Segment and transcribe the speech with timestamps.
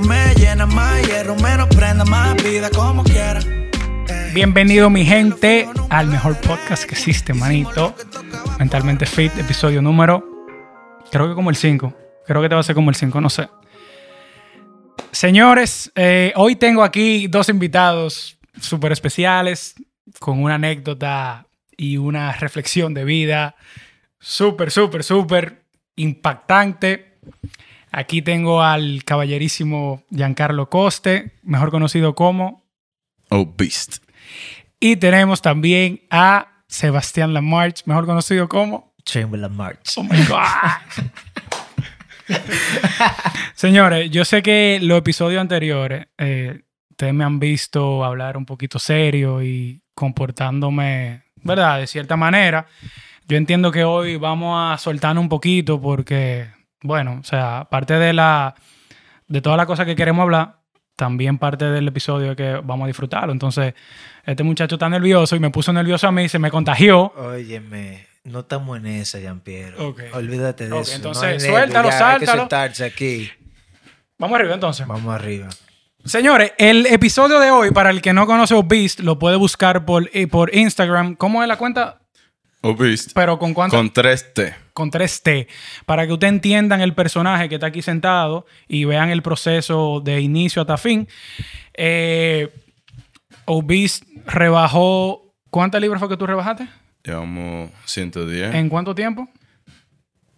[0.00, 3.40] me llenas más hierro, menos prenda, más vida como quiera.
[4.32, 7.94] Bienvenido mi gente al mejor podcast que existe, manito.
[8.58, 10.24] Mentalmente Fit, episodio número,
[11.10, 11.94] creo que como el 5.
[12.26, 13.48] Creo que te va a ser como el 5, no sé.
[15.10, 19.74] Señores, eh, hoy tengo aquí dos invitados súper especiales
[20.18, 21.46] con una anécdota
[21.76, 23.56] y una reflexión de vida
[24.18, 25.64] súper, súper, súper
[25.96, 27.18] impactante.
[27.92, 32.62] Aquí tengo al caballerísimo Giancarlo Coste, mejor conocido como
[33.28, 33.98] Oh, Beast.
[34.80, 38.94] Y tenemos también a Sebastián Lamarche, mejor conocido como.
[39.04, 39.96] Chamberlain March.
[39.96, 41.06] Oh my God.
[43.54, 48.78] Señores, yo sé que los episodios anteriores, eh, ustedes me han visto hablar un poquito
[48.78, 51.80] serio y comportándome, ¿verdad?
[51.80, 52.66] De cierta manera.
[53.26, 56.48] Yo entiendo que hoy vamos a soltar un poquito porque,
[56.82, 58.54] bueno, o sea, aparte de la
[59.28, 60.56] de todas las cosas que queremos hablar,
[60.96, 63.32] también parte del episodio es que vamos a disfrutarlo.
[63.32, 63.74] Entonces,
[64.24, 67.12] este muchacho está nervioso y me puso nervioso a mí, se me contagió.
[67.16, 69.76] Óyeme, no estamos en esa, Jean-Pierre.
[69.78, 70.00] Ok.
[70.12, 70.96] Olvídate de Ok, eso.
[70.96, 73.30] entonces, no suéltalo, ya, Hay que aquí.
[74.18, 74.86] Vamos arriba entonces.
[74.86, 75.48] Vamos arriba.
[76.04, 80.10] Señores, el episodio de hoy, para el que no conoce Beast, lo puede buscar por,
[80.12, 81.14] eh, por Instagram.
[81.14, 82.01] ¿Cómo es la cuenta?
[82.62, 83.12] Oh, Obist.
[83.14, 83.76] Pero con cuánto.
[83.76, 84.54] Con 3T.
[84.72, 85.48] Con 3T.
[85.84, 90.20] Para que ustedes entiendan el personaje que está aquí sentado y vean el proceso de
[90.20, 91.08] inicio hasta fin.
[91.74, 92.52] Eh,
[93.44, 95.34] oh, Obist rebajó.
[95.50, 96.68] ¿Cuántas libras fue que tú rebajaste?
[97.04, 98.54] Llevamos 110.
[98.54, 99.28] ¿En cuánto tiempo?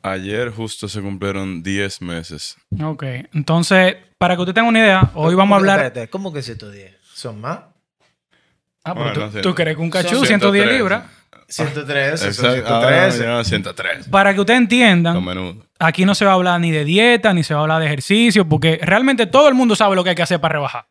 [0.02, 2.56] Ayer justo se cumplieron 10 meses.
[2.82, 3.04] Ok.
[3.32, 5.80] Entonces, para que usted tenga una idea, hoy vamos a hablar.
[5.80, 6.96] Que, espérate, ¿Cómo que 110?
[7.14, 7.60] ¿Son más?
[8.84, 11.04] Ah, pero tú, no crees que un cachú, 103, 110 libras.
[11.48, 13.46] 103, 103.
[13.46, 14.08] 103.
[14.08, 17.54] Para que ustedes entiendan, aquí no se va a hablar ni de dieta, ni se
[17.54, 20.22] va a hablar de ejercicio, porque realmente todo el mundo sabe lo que hay que
[20.22, 20.86] hacer para rebajar.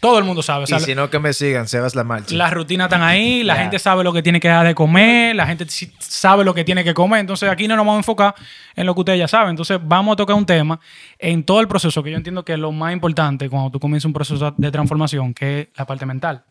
[0.00, 0.64] Todo el mundo sabe.
[0.66, 2.32] Si no, que me sigan, Sebas La Marcha.
[2.36, 5.44] Las rutinas están ahí, la gente sabe lo que tiene que dar de comer, la
[5.44, 5.66] gente
[5.98, 7.18] sabe lo que tiene que comer.
[7.18, 8.34] Entonces, aquí no nos vamos a enfocar
[8.76, 9.50] en lo que ustedes ya saben.
[9.50, 10.78] Entonces, vamos a tocar un tema
[11.18, 14.04] en todo el proceso, que yo entiendo que es lo más importante cuando tú comienzas
[14.04, 16.44] un proceso de transformación, que es la parte mental.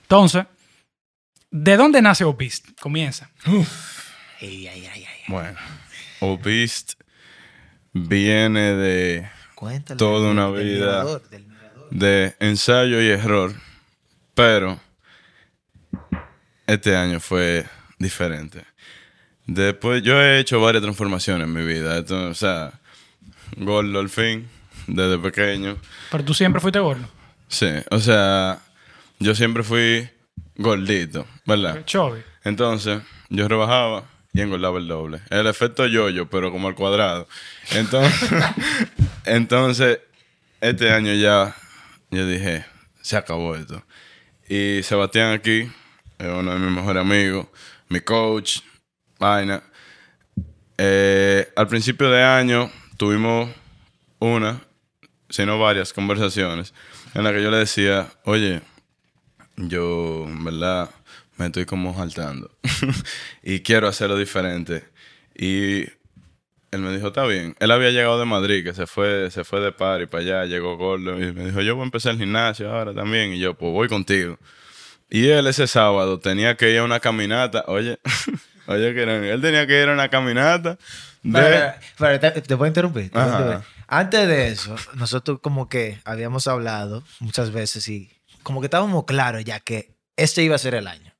[0.00, 0.46] Entonces,
[1.56, 2.78] ¿de dónde nace Obist?
[2.80, 3.30] Comienza.
[4.40, 5.22] Ey, ay, ay, ay.
[5.28, 5.58] Bueno.
[6.42, 6.94] Beast
[7.92, 9.98] viene de, Cuéntale.
[9.98, 10.86] Toda una del vida.
[10.86, 11.88] mirador, del mirador.
[11.90, 13.54] de ensayo y error.
[14.34, 14.78] Pero
[16.66, 17.64] este año fue
[17.98, 18.64] diferente.
[19.46, 21.98] Después, yo he hecho varias transformaciones en mi vida.
[21.98, 22.72] Esto, o sea,
[23.56, 24.48] gordo al fin,
[24.86, 25.78] desde pequeño.
[26.10, 27.08] Pero tú siempre fuiste gordo.
[27.48, 28.58] Sí, o sea,
[29.20, 30.08] yo siempre fui
[30.56, 31.84] gordito, ¿verdad?
[31.84, 32.22] Chovy.
[32.44, 35.20] Entonces, yo rebajaba y engordaba el doble.
[35.30, 37.26] El efecto yo-yo, pero como al cuadrado.
[37.72, 38.30] Entonces,
[39.24, 40.00] entonces,
[40.60, 41.56] este año ya,
[42.10, 42.64] yo dije,
[43.00, 43.82] se acabó esto.
[44.48, 45.70] Y Sebastián aquí,
[46.18, 47.46] es uno de mis mejores amigos,
[47.88, 48.60] mi coach,
[49.18, 49.62] vaina.
[50.78, 53.50] Eh, al principio de año tuvimos
[54.18, 54.60] una,
[55.28, 56.74] sino varias conversaciones
[57.14, 58.60] en las que yo le decía, oye,
[59.56, 60.90] yo, en verdad,
[61.36, 62.50] me estoy como saltando.
[63.42, 64.84] y quiero hacerlo diferente.
[65.34, 65.82] Y
[66.70, 67.56] él me dijo, está bien.
[67.58, 70.76] Él había llegado de Madrid, que se fue, se fue de party para allá, llegó
[70.76, 71.20] gordo.
[71.22, 73.32] Y me dijo, yo voy a empezar el gimnasio ahora también.
[73.32, 74.38] Y yo, pues voy contigo.
[75.08, 77.64] Y él ese sábado tenía que ir a una caminata.
[77.68, 77.98] Oye,
[78.66, 80.78] oye, que él tenía que ir a una caminata
[81.22, 81.38] de...
[81.38, 81.80] Espera,
[82.18, 82.68] espera, te, puedo Ajá.
[82.68, 83.10] interrumpir.
[83.88, 88.10] Antes de eso, nosotros como que habíamos hablado muchas veces y
[88.46, 91.12] como que estábamos claros ya que este iba a ser el año.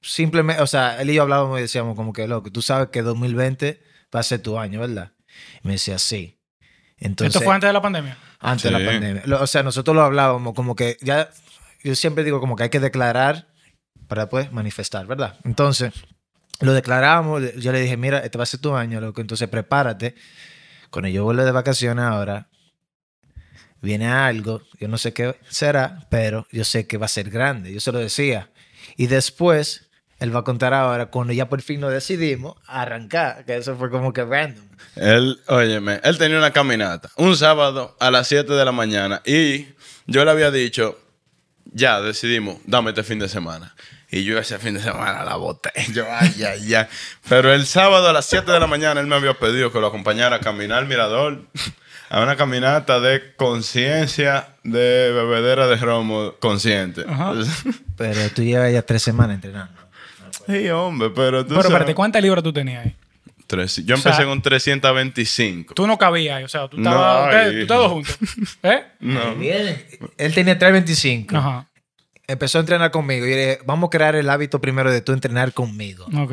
[0.00, 3.02] Simplemente, o sea, él y yo hablábamos y decíamos como que, loco, tú sabes que
[3.02, 3.82] 2020
[4.14, 5.10] va a ser tu año, ¿verdad?
[5.64, 6.38] Y me decía, sí.
[6.98, 8.16] Entonces, Esto fue antes de la pandemia.
[8.38, 8.84] antes de Sí.
[8.84, 9.22] la pandemia.
[9.26, 11.28] Lo- O sea, nosotros lo hablábamos como que ya,
[11.82, 13.48] yo siempre digo como que hay que declarar
[14.06, 15.36] para después manifestar, ¿verdad?
[15.42, 15.92] Entonces,
[16.60, 20.14] lo declaramos, yo le dije, mira, este va a ser tu año, loco, entonces prepárate.
[20.90, 22.48] Cuando yo vuelvo de vacaciones ahora,
[23.84, 27.72] viene algo, yo no sé qué será, pero yo sé que va a ser grande,
[27.72, 28.50] yo se lo decía.
[28.96, 29.88] Y después,
[30.18, 33.90] él va a contar ahora, cuando ya por fin nos decidimos, arrancar, que eso fue
[33.90, 34.64] como que random.
[34.96, 39.66] Él, óyeme, él tenía una caminata un sábado a las 7 de la mañana y
[40.06, 40.98] yo le había dicho,
[41.66, 43.74] ya decidimos, dame este fin de semana.
[44.10, 45.72] Y yo ese fin de semana la boté.
[45.92, 46.86] Yo, ay, ay, ay.
[47.28, 49.88] Pero el sábado a las 7 de la mañana él me había pedido que lo
[49.88, 51.42] acompañara a caminar al mirador,
[52.10, 57.04] a una caminata de conciencia de bebedera de romo consciente.
[57.08, 57.32] Ajá.
[57.96, 59.72] Pero tú llevas ya tres semanas entrenando.
[60.46, 62.94] Sí, hombre, pero tú Pero espérate, ¿cuántas libras tú tenías ahí?
[63.46, 65.74] Tres- yo O sea, empecé con 325.
[65.74, 68.18] Tú no cabías ahí, o sea, tú No, estabas, tú estabas juntos.
[68.62, 68.82] ¿Eh?
[69.00, 69.34] No.
[69.36, 69.86] Bien.
[70.18, 71.36] Él tenía 325.
[71.36, 71.68] Ajá.
[72.26, 73.26] Empezó a entrenar conmigo.
[73.26, 76.06] Y yo le dije, vamos a crear el hábito primero de tú entrenar conmigo.
[76.16, 76.32] Ok.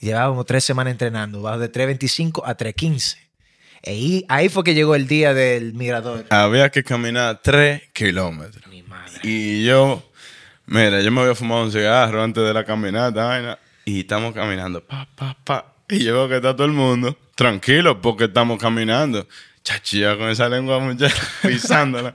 [0.00, 3.18] Llevábamos tres semanas entrenando, bajo de 325 a 315.
[3.84, 6.24] Y ahí, ahí fue que llegó el día del migrador.
[6.30, 8.66] Había que caminar 3 kilómetros.
[8.68, 9.20] Mi madre.
[9.22, 10.02] Y yo,
[10.66, 15.08] mira, yo me había fumado un cigarro antes de la caminata, y estamos caminando, pa,
[15.14, 15.74] pa, pa.
[15.88, 19.26] Y yo veo que está todo el mundo tranquilo porque estamos caminando.
[19.64, 22.14] Chachilla con esa lengua muchacha pisándola.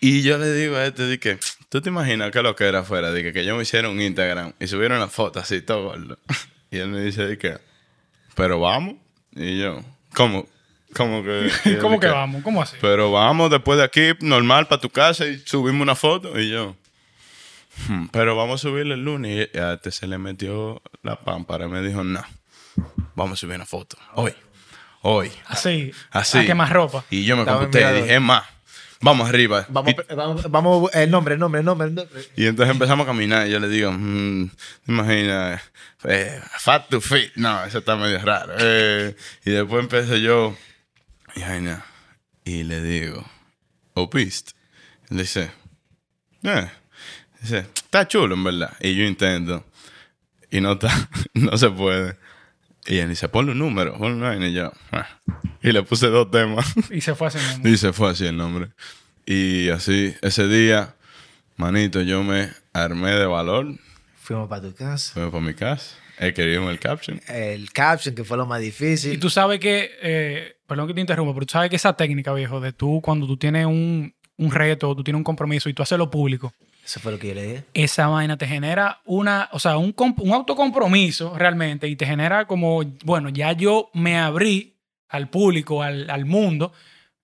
[0.00, 1.38] y yo le digo a este, di que,
[1.68, 3.12] ¿tú te imaginas que lo que era afuera?
[3.12, 6.18] Dije que yo me hiciera un Instagram y subieron la foto así, todo gordo.
[6.70, 7.58] y él me dice, di que,
[8.34, 8.94] pero vamos.
[9.34, 9.80] Y yo,
[10.14, 10.48] ¿cómo?
[10.94, 11.78] ¿Cómo que?
[11.80, 12.42] ¿Cómo que vamos?
[12.42, 12.76] ¿Cómo así?
[12.80, 16.38] pero vamos después de aquí, normal, para tu casa y subimos una foto.
[16.38, 16.76] Y yo,
[17.88, 19.48] "Hmm, pero vamos a subirle el lunes.
[19.54, 22.22] Y a este se le metió la pámpara y me dijo, no,
[23.14, 23.96] vamos a subir una foto.
[24.14, 24.34] Hoy,
[25.02, 25.32] hoy.
[25.46, 25.92] Así.
[26.10, 26.38] Así.
[26.38, 27.04] A quemar ropa.
[27.10, 28.44] Y yo me computé y dije, es más,
[29.00, 29.64] vamos arriba.
[29.70, 32.22] Vamos, Y, vamos, vamos, el nombre, el nombre, el nombre, el nombre.
[32.36, 34.48] y entonces empezamos a caminar y yo le digo, "Mm,
[34.84, 35.62] ¿te imaginas?
[36.04, 37.30] eh, fat to fit.
[37.36, 38.54] No, eso está medio raro.
[38.58, 40.54] Eh, y después empecé yo,
[41.36, 41.84] y, vaina,
[42.44, 43.24] y le digo,
[43.94, 44.52] ¿opiste?
[45.10, 45.50] Él dice,
[46.42, 46.70] eh.
[47.40, 48.76] Dice, está chulo en verdad.
[48.80, 49.64] Y yo intento.
[50.50, 52.16] Y no está, no se puede.
[52.86, 55.08] Y él dice, ponle un número, ponle una vaina", Y yo, "Ah".
[55.62, 56.66] Y le puse dos temas.
[56.90, 57.68] Y se fue así mismo.
[57.68, 58.68] Y se fue así el nombre.
[59.24, 60.94] Y así, ese día,
[61.56, 63.66] manito, yo me armé de valor.
[64.20, 65.12] Fuimos para tu casa.
[65.14, 65.96] Fui para mi casa.
[66.18, 67.20] He querido el caption.
[67.28, 69.14] El caption, que fue lo más difícil.
[69.14, 72.32] Y tú sabes que, eh, perdón que te interrumpa, pero tú sabes que esa técnica,
[72.32, 75.82] viejo, de tú, cuando tú tienes un, un reto, tú tienes un compromiso y tú
[75.82, 76.52] haces lo público,
[76.84, 77.64] Eso fue lo que yo le dije.
[77.74, 82.82] esa vaina te genera una, o sea, un, un autocompromiso realmente y te genera como,
[83.04, 84.74] bueno, ya yo me abrí
[85.08, 86.72] al público, al, al mundo.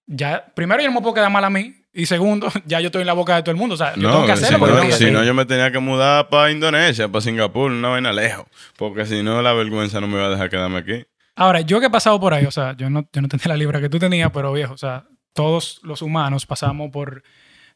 [0.07, 1.75] Ya, primero, yo no me puedo quedar mal a mí.
[1.95, 3.75] Y segundo, ya yo estoy en la boca de todo el mundo.
[3.75, 5.47] O sea, yo tengo No, que si hacerlo porque no, que si no, yo me
[5.47, 8.47] tenía que mudar para Indonesia, para Singapur, una vaina lejos.
[8.77, 11.05] Porque si no, la vergüenza no me iba a dejar quedarme aquí.
[11.39, 13.57] Ahora, yo que he pasado por ahí, o sea, yo no, yo no tenía la
[13.57, 17.23] libra que tú tenías, pero viejo, o sea, todos los humanos pasamos por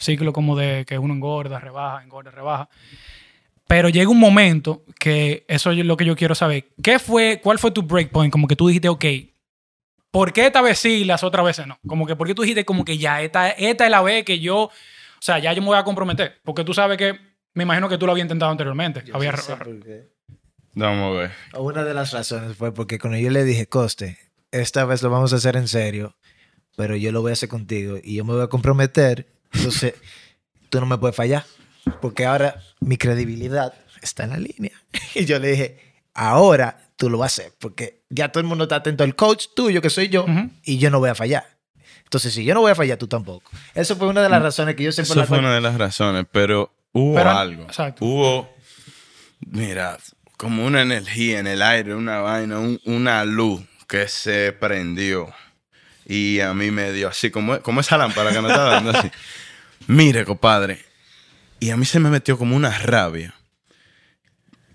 [0.00, 2.68] ciclo como de que uno engorda, rebaja, engorda, rebaja.
[3.68, 6.70] Pero llega un momento que eso es lo que yo quiero saber.
[6.82, 8.32] ¿Qué fue, cuál fue tu breakpoint?
[8.32, 9.04] Como que tú dijiste, ok,
[10.10, 11.78] ¿por qué esta vez sí y las otras veces no?
[11.86, 14.40] Como que, ¿por qué tú dijiste como que ya, esta, esta es la vez que
[14.40, 14.70] yo, o
[15.20, 16.40] sea, ya yo me voy a comprometer?
[16.42, 17.16] Porque tú sabes que,
[17.54, 19.04] me imagino que tú lo habías intentado anteriormente.
[19.12, 20.10] Había, Sí sé por qué.
[20.74, 21.30] Vamos a ver.
[21.58, 24.18] Una de las razones fue porque cuando yo le dije, Coste,
[24.50, 26.16] esta vez lo vamos a hacer en serio,
[26.76, 29.94] pero yo lo voy a hacer contigo y yo me voy a comprometer, entonces
[30.70, 31.44] tú no me puedes fallar,
[32.00, 34.72] porque ahora mi credibilidad está en la línea.
[35.14, 35.78] Y yo le dije,
[36.14, 39.46] ahora tú lo vas a hacer, porque ya todo el mundo está atento al coach
[39.54, 40.50] tuyo, que soy yo, Ujú.
[40.64, 41.44] y yo no voy a fallar.
[42.04, 43.50] Entonces, si yo no voy a fallar, tú tampoco.
[43.74, 45.12] Eso fue una de las razones que yo siempre...
[45.12, 47.62] Eso la- fue una de las razones, pero hubo Pero- algo.
[47.64, 48.04] exacto.
[48.04, 48.54] Hubo,
[49.46, 49.98] mira,
[50.42, 55.32] como una energía en el aire, una vaina, un- una luz que se prendió.
[56.04, 59.08] Y a mí me dio así, como, como esa lámpara que me está dando así.
[59.86, 60.84] Mire, compadre.
[61.60, 63.34] Y a mí se me metió como una rabia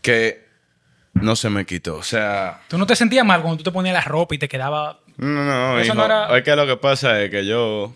[0.01, 0.45] que
[1.13, 1.95] no se me quitó.
[1.97, 4.47] O sea, Tú no te sentías mal cuando tú te ponías la ropa y te
[4.47, 5.95] quedaba no, no, Eso hijo.
[5.95, 7.93] no era- Es que lo que pasa es que yo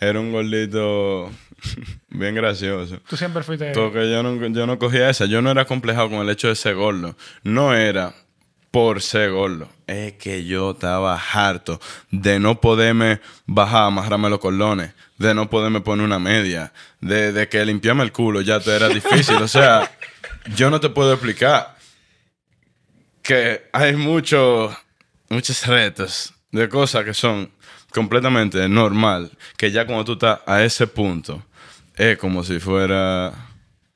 [0.00, 1.30] era un gordito
[2.08, 3.00] bien gracioso.
[3.08, 3.72] Tú siempre fuiste.
[3.72, 5.26] Porque yo no, yo no cogía esa.
[5.26, 7.16] Yo no era complejado con el hecho de ser gordo.
[7.42, 8.14] No era
[8.70, 9.68] por ser gordo.
[9.86, 11.80] Es que yo estaba harto
[12.10, 14.92] de no poderme bajar, amarrarme los cordones.
[15.18, 16.72] De no poderme poner una media.
[17.00, 19.36] De, de que limpiarme el culo ya te era difícil.
[19.36, 19.90] o sea,
[20.56, 21.74] yo no te puedo explicar
[23.22, 24.76] que hay muchos
[25.30, 27.50] muchos retos de cosas que son
[27.94, 29.30] completamente normal.
[29.56, 31.42] Que ya cuando tú estás a ese punto,
[31.96, 33.32] es como si fuera...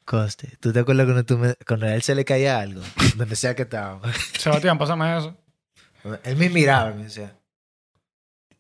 [0.05, 2.81] Coste, ¿tú te acuerdas cuando, tú me- cuando a él se le caía algo?
[3.17, 4.01] Donde sea que estaba.
[4.39, 5.37] Sebastián, pásame eso.
[6.25, 7.37] Él me miraba y me decía,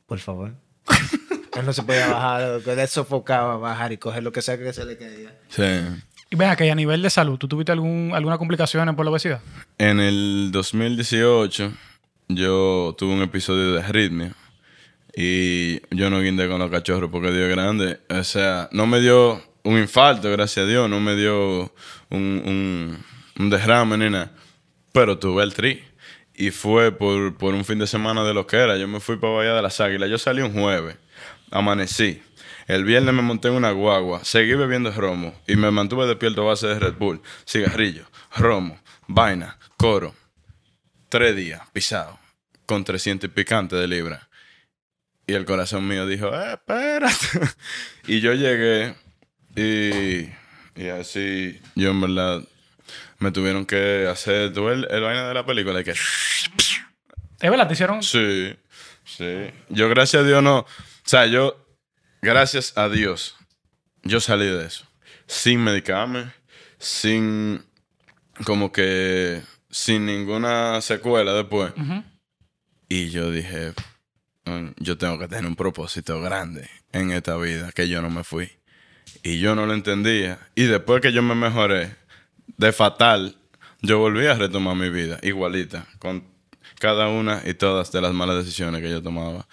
[0.04, 0.52] por favor.
[1.56, 4.84] él no se podía bajar, él sofocaba bajar y coger lo que sea que se
[4.84, 5.34] le caía.
[5.48, 5.62] Sí.
[6.30, 9.40] Y ven que a nivel de salud, ¿tú tuviste algún, alguna complicación por la obesidad?
[9.78, 11.72] En el 2018
[12.28, 14.34] yo tuve un episodio de arritmia
[15.20, 17.98] y yo no guindé con los cachorros porque Dios grande.
[18.08, 21.74] O sea, no me dio un infarto, gracias a Dios, no me dio
[22.08, 23.04] un, un,
[23.36, 24.16] un derrame ni
[24.92, 25.82] pero tuve el tri.
[26.34, 28.76] Y fue por, por un fin de semana de lo que era.
[28.76, 30.08] Yo me fui para Bahía de las Águilas.
[30.08, 30.96] Yo salí un jueves,
[31.50, 32.22] amanecí.
[32.68, 36.50] El viernes me monté en una guagua, seguí bebiendo romo y me mantuve despierto a
[36.50, 38.04] base de Red Bull, cigarrillo,
[38.36, 40.14] romo, vaina, coro.
[41.08, 42.20] Tres días, pisado.
[42.66, 44.27] con 300 y de libra.
[45.28, 47.16] Y el corazón mío dijo, eh, espérate.
[48.08, 48.94] y yo llegué
[49.54, 50.28] y,
[50.80, 52.42] y así, yo en verdad,
[53.18, 55.80] me tuvieron que hacer todo el, el vaina de la película.
[55.80, 57.66] Y que, ¿Es verdad?
[57.68, 58.02] ¿Te hicieron?
[58.02, 58.56] sí,
[59.04, 59.50] sí.
[59.68, 60.66] Yo gracias a Dios no, o
[61.04, 61.62] sea, yo,
[62.22, 63.36] gracias a Dios,
[64.02, 64.86] yo salí de eso.
[65.26, 66.32] Sin medicarme,
[66.78, 67.62] sin,
[68.44, 71.74] como que, sin ninguna secuela después.
[72.88, 73.74] Y yo dije, "Mm,
[74.78, 78.50] yo tengo que tener un propósito grande en esta vida, que yo no me fui.
[79.22, 80.38] Y yo no lo entendía.
[80.54, 81.96] Y después que yo me mejoré,
[82.56, 83.36] de fatal,
[83.82, 86.24] yo volví a retomar mi vida, igualita, con
[86.78, 89.46] cada una y todas de las malas decisiones que yo tomaba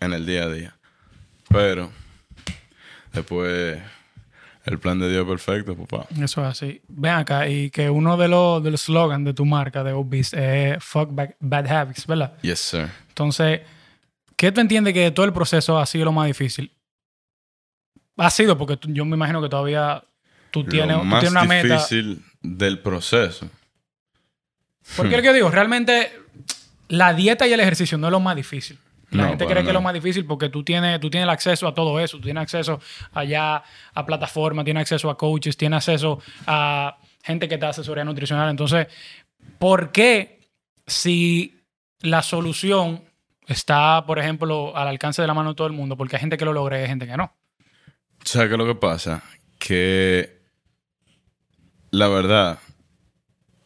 [0.00, 0.76] en el día a día.
[1.48, 1.90] Pero,
[3.12, 3.78] después,
[4.64, 6.06] el plan de Dios perfecto, papá.
[6.20, 6.80] Eso es así.
[6.88, 10.32] Ven acá, y que uno de los, de los slogans de tu marca, de Obis,
[10.32, 12.34] es Fuck Bad Habits, ¿verdad?
[12.42, 12.88] Yes, sir.
[13.08, 13.60] Entonces,
[14.42, 16.72] ¿qué tú entiendes que de todo el proceso ha sido lo más difícil?
[18.16, 20.02] Ha sido porque tú- yo me imagino que todavía
[20.50, 21.74] tú tienes, lo tú más tienes una meta.
[21.76, 23.48] difícil del proceso.
[24.96, 26.10] Porque es lo que yo digo, realmente
[26.88, 28.78] la dieta y el ejercicio no es lo más difícil.
[29.12, 31.30] La No, gente cree que es lo más difícil porque tú tienes, tú tienes el
[31.30, 32.16] acceso a todo eso.
[32.16, 32.80] Tú tienes acceso
[33.12, 33.62] allá
[33.94, 38.50] a plataformas, tienes acceso a coaches, tienes acceso a gente que te da asesoría nutricional.
[38.50, 38.88] Entonces,
[39.60, 40.40] ¿por qué
[40.86, 41.60] si
[42.00, 43.04] la solución
[43.46, 45.96] está, por ejemplo, al alcance de la mano de todo el mundo?
[45.96, 47.34] Porque hay gente que lo logra y hay gente que no.
[48.24, 49.22] ¿Sabes qué es lo que pasa?
[49.58, 50.40] Que
[51.90, 52.58] la verdad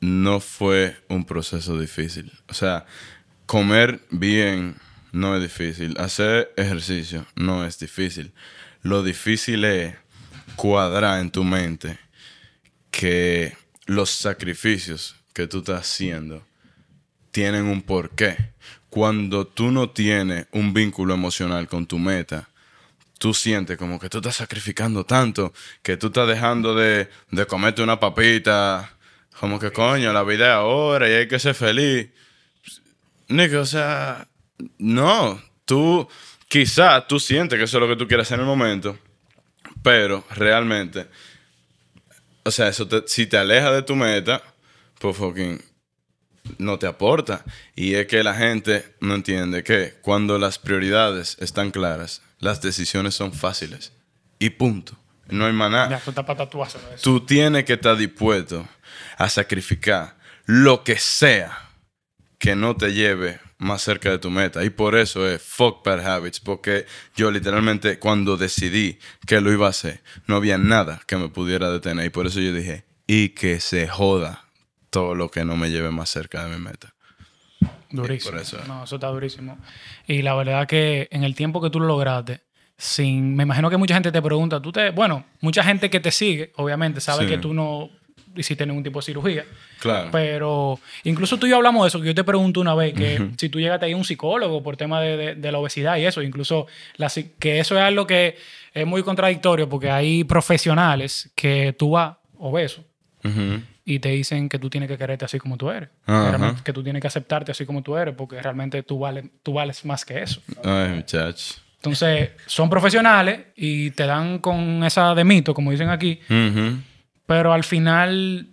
[0.01, 2.33] no fue un proceso difícil.
[2.49, 2.87] O sea,
[3.47, 4.77] comer bien
[5.13, 5.97] no es difícil.
[5.99, 8.33] Hacer ejercicio no es difícil.
[8.83, 9.95] Lo difícil es
[10.57, 11.99] cuadrar en tu mente
[12.91, 13.57] que
[13.87, 16.47] los sacrificios que tú estás haciendo
[17.31, 18.55] tienen un porqué.
[18.97, 22.49] Cuando tú no tienes un vínculo emocional con tu meta,
[23.19, 27.11] tú sientes como que tú estás sacrificando tanto, que tú estás dejando de,
[27.47, 28.97] comerte una papita,
[29.39, 32.09] como que coño, la vida es ahora y hay que ser feliz.
[33.29, 34.27] Nico, o sea,
[34.79, 36.09] no, tú,
[36.49, 38.99] quizás tú sientes que eso es lo que tú quieres hacer en el momento,
[39.83, 41.07] pero realmente,
[42.45, 44.43] o sea, eso si te aleja de tu meta,
[44.99, 45.76] pues fucking
[46.59, 47.45] no te aporta.
[47.75, 53.15] Y es que la gente no entiende que cuando las prioridades están claras, las decisiones
[53.15, 53.93] son fáciles.
[54.39, 54.97] Y punto.
[55.29, 55.53] No hay
[56.95, 57.03] eso.
[57.03, 58.67] Tú tienes que estar dispuesto
[59.19, 61.71] a sacrificar lo que sea
[62.39, 64.65] que no te lleve más cerca de tu meta.
[64.65, 66.41] Y por eso es fuck bad habits.
[66.41, 66.87] Porque
[67.17, 71.71] yo literalmente cuando decidí que lo iba a hacer, no había nada que me pudiera
[71.71, 72.07] detener.
[72.07, 74.46] Y por eso yo dije, y que se joda
[74.97, 76.95] todo lo que no me lleve más cerca de mi meta.
[77.91, 78.33] Durísimo.
[78.33, 78.59] por eso.
[78.67, 79.59] No, eso está durísimo.
[80.07, 82.41] Y la verdad que en el tiempo que tú lo lograste,
[82.77, 86.11] sin, me imagino que mucha gente te pregunta, tú te, bueno, mucha gente que te
[86.11, 87.31] sigue, obviamente, sabe Sí.
[87.31, 87.89] que tú no
[88.37, 89.45] hiciste ningún tipo de cirugía.
[89.81, 90.09] Claro.
[90.13, 93.31] Pero incluso tú y yo hablamos de eso, que yo te pregunto una vez que
[93.39, 96.05] si tú llegaste ahí a un psicólogo por tema de, de- de la obesidad y
[96.05, 98.37] eso, incluso la que eso es algo que
[98.75, 102.85] es muy contradictorio porque hay profesionales que tú vas obeso.
[103.89, 105.89] Y te dicen que tú tienes que quererte así como tú eres.
[106.05, 106.57] Ajá.
[106.65, 109.85] Que tú tienes que aceptarte así como tú eres porque realmente tú vales, tú vales
[109.85, 110.43] más que eso.
[110.65, 111.63] Ay, muchachos.
[111.77, 116.19] Entonces, son profesionales y te dan con esa de mito, como dicen aquí,
[117.27, 118.49] pero al final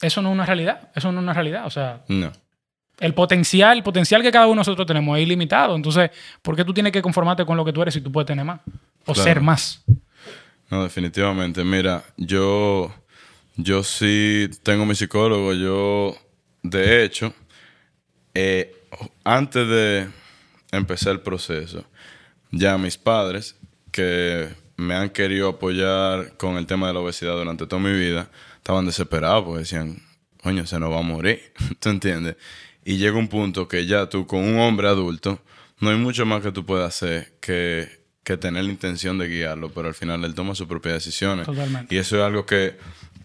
[0.00, 0.90] eso no es una realidad.
[0.94, 1.64] Eso no es una realidad.
[1.66, 2.32] O sea, No.
[2.98, 5.76] el potencial, el potencial que cada uno de nosotros tenemos es ilimitado.
[5.76, 6.10] Entonces,
[6.42, 8.44] ¿por qué tú tienes que conformarte con lo que tú eres si tú puedes tener
[8.44, 8.60] más?
[9.06, 9.22] O Claro.
[9.22, 9.84] ser más.
[10.68, 11.62] No, definitivamente.
[11.62, 12.92] Mira, yo,
[13.56, 15.52] yo sí tengo mi psicólogo.
[15.54, 16.16] Yo,
[16.62, 17.34] de hecho,
[18.34, 18.74] eh,
[19.24, 20.08] antes de
[20.72, 21.84] empezar el proceso,
[22.50, 23.56] ya mis padres,
[23.90, 28.30] que me han querido apoyar con el tema de la obesidad durante toda mi vida,
[28.58, 30.02] estaban desesperados porque decían,
[30.42, 31.40] coño, se nos va a morir.
[31.80, 32.36] ¿Tú entiendes?
[32.84, 35.40] Y llega un punto que ya tú, con un hombre adulto,
[35.80, 37.88] no hay mucho más que tú puedas hacer que,
[38.22, 41.46] que tener la intención de guiarlo, pero al final él toma sus propias decisiones.
[41.46, 41.94] Totalmente.
[41.94, 42.76] Y eso es algo que,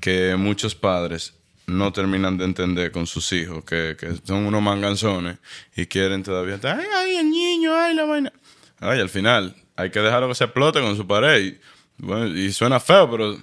[0.01, 1.33] que muchos padres
[1.67, 5.37] no terminan de entender con sus hijos, que, que son unos manganzones
[5.75, 8.33] y quieren todavía estar, ay, ay, el niño, ay, la vaina.
[8.79, 11.39] Ay, al final hay que dejarlo que se explote con su pared.
[11.41, 11.59] Y,
[11.97, 13.37] bueno, y suena feo, pero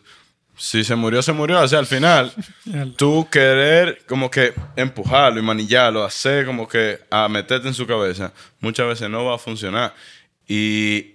[0.56, 1.60] si se murió, se murió.
[1.60, 2.32] O sea, al final,
[2.96, 8.32] tú querer como que empujarlo y manillarlo, hacer como que a meterte en su cabeza,
[8.60, 9.94] muchas veces no va a funcionar.
[10.46, 11.14] Y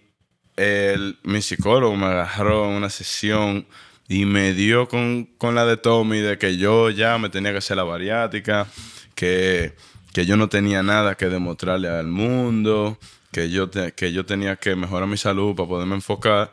[0.55, 3.65] el, mi psicólogo me agarró en una sesión
[4.13, 7.57] y me dio con, con la de Tommy de que yo ya me tenía que
[7.57, 8.67] hacer la bariátrica,
[9.15, 9.73] que,
[10.13, 12.99] que yo no tenía nada que demostrarle al mundo,
[13.31, 16.51] que yo, que yo tenía que mejorar mi salud para poderme enfocar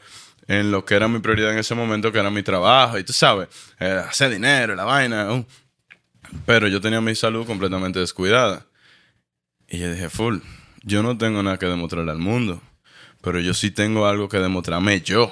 [0.48, 3.12] en lo que era mi prioridad en ese momento, que era mi trabajo, y tú
[3.12, 3.48] sabes,
[3.78, 5.30] eh, hacer dinero, la vaina.
[5.30, 5.44] uh.
[6.46, 8.68] Pero yo tenía mi salud completamente descuidada.
[9.68, 10.38] Y yo dije, full,
[10.82, 12.62] yo no tengo nada que demostrarle al mundo,
[13.20, 15.30] pero yo sí tengo algo que demostrarme yo.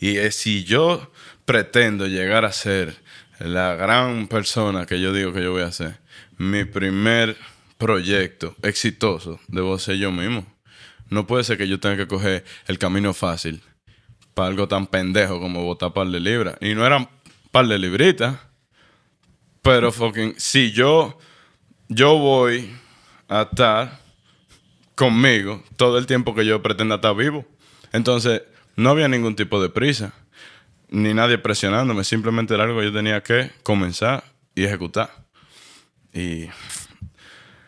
[0.00, 1.12] Y es si yo
[1.50, 2.94] pretendo llegar a ser
[3.40, 5.98] la gran persona que yo digo que yo voy a ser,
[6.38, 7.36] mi primer
[7.76, 10.46] proyecto exitoso debo ser yo mismo.
[11.08, 13.60] No puede ser que yo tenga que coger el camino fácil
[14.32, 16.56] para algo tan pendejo como botar par de libras.
[16.60, 17.08] Y no eran
[17.50, 18.38] par de libritas.
[19.60, 21.18] Pero fucking, si yo,
[21.88, 22.70] yo voy
[23.28, 23.98] a estar
[24.94, 27.44] conmigo todo el tiempo que yo pretenda estar vivo.
[27.92, 28.42] Entonces,
[28.76, 30.14] no había ningún tipo de prisa,
[30.90, 32.04] ni nadie presionándome.
[32.04, 34.22] Simplemente era algo que yo tenía que comenzar
[34.54, 35.10] y ejecutar.
[36.12, 36.48] Y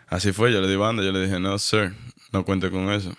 [0.09, 0.53] así fue.
[0.53, 1.95] Yo le di banda, yo le dije, no, sir,
[2.33, 3.13] no cuente con eso.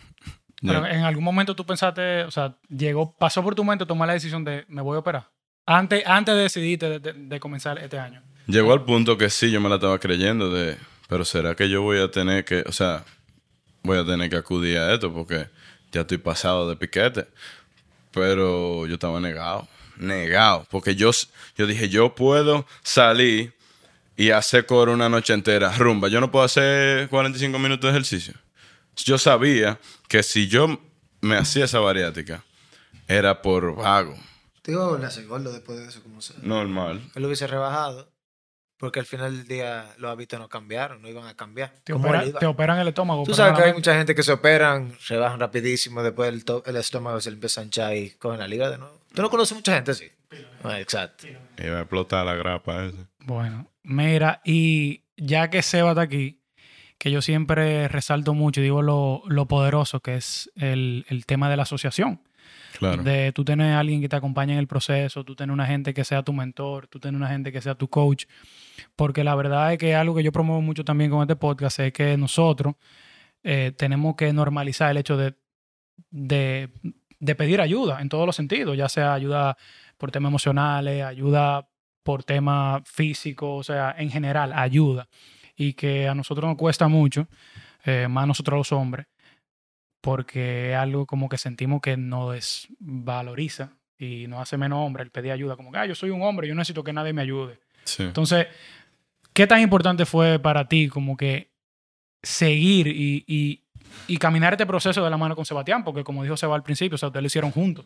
[0.62, 4.14] Pero en algún momento tú pensaste, o sea, llegó, pasó por tu mente tomar la
[4.14, 5.30] decisión de me voy a operar.
[5.66, 8.22] Antes, antes de decidirte de, de- de comenzar este año.
[8.48, 10.78] Llegó al punto que sí, yo me la estaba creyendo de,
[11.10, 13.04] pero ¿será que yo voy a tener que, o sea,
[13.84, 15.48] voy a tener que acudir a esto porque
[15.92, 17.28] ya estoy pasado de piquete?
[18.12, 21.12] Pero yo estaba negado, negado, porque yo,
[21.58, 23.54] yo dije, yo puedo salir
[24.16, 26.08] y hacer coro una noche entera, rumba.
[26.08, 28.34] Yo no puedo hacer 45 minutos de ejercicio.
[28.98, 30.80] Yo sabía que si yo
[31.22, 32.44] me hacía esa bariátrica,
[33.08, 34.16] era por vago,
[34.66, 36.38] Digo, le hace gordo después de eso, como sea.
[36.42, 37.02] normal.
[37.16, 38.10] Él lo hubiese rebajado.
[38.84, 41.72] Porque al final del día los hábitos no cambiaron, no iban a cambiar.
[41.86, 42.50] Te, opera- iba.
[42.50, 43.24] operan el estómago.
[43.24, 46.76] Tú sabes que hay mucha gente que se operan, rebajan rapidísimo, después el, to- el
[46.76, 49.00] estómago se le empieza a hinchar y cogen la liga de nuevo.
[49.14, 50.12] ¿Tú no conoces mucha gente así?
[50.66, 51.28] Ah, exacto.
[51.28, 52.98] Y va a explotar la grapa esa.
[53.20, 56.42] Bueno, mira, y ya que Seba está aquí,
[56.98, 61.50] que yo siempre resalto mucho y digo lo, lo poderoso que es el, el tema
[61.50, 62.20] de la asociación.
[63.04, 65.94] De tú tener a alguien que te acompañe en el proceso, tú tener una gente
[65.94, 68.26] que sea tu mentor, tú tener una gente que sea tu coach.
[68.96, 71.94] Porque la verdad es que algo que yo promuevo mucho también con este podcast es
[71.94, 72.76] que nosotros
[73.44, 75.36] eh, tenemos que normalizar el hecho de,
[76.10, 76.70] de,
[77.36, 79.58] pedir ayuda en todos los sentidos, ya sea ayuda
[79.98, 81.68] por temas emocionales, ayuda
[82.04, 85.08] por temas físicos, o sea, en general, ayuda.
[85.56, 87.28] Y que a nosotros nos cuesta mucho,
[87.86, 89.08] eh, más nosotros los hombres,
[90.04, 95.12] porque es algo como que sentimos que nos desvaloriza y nos hace menos hombre el
[95.12, 97.58] pedir ayuda, como que, ah, yo soy un hombre, yo necesito que nadie me ayude.
[97.86, 98.04] Sí.
[98.04, 98.48] Entonces,
[99.32, 101.52] ¿qué tan importante fue para ti como que
[102.22, 103.62] seguir y, y-
[104.08, 105.86] y caminar este proceso de la mano con Sebastián?
[105.86, 107.86] Porque como dijo Seba al principio, o sea, ustedes lo hicieron juntos.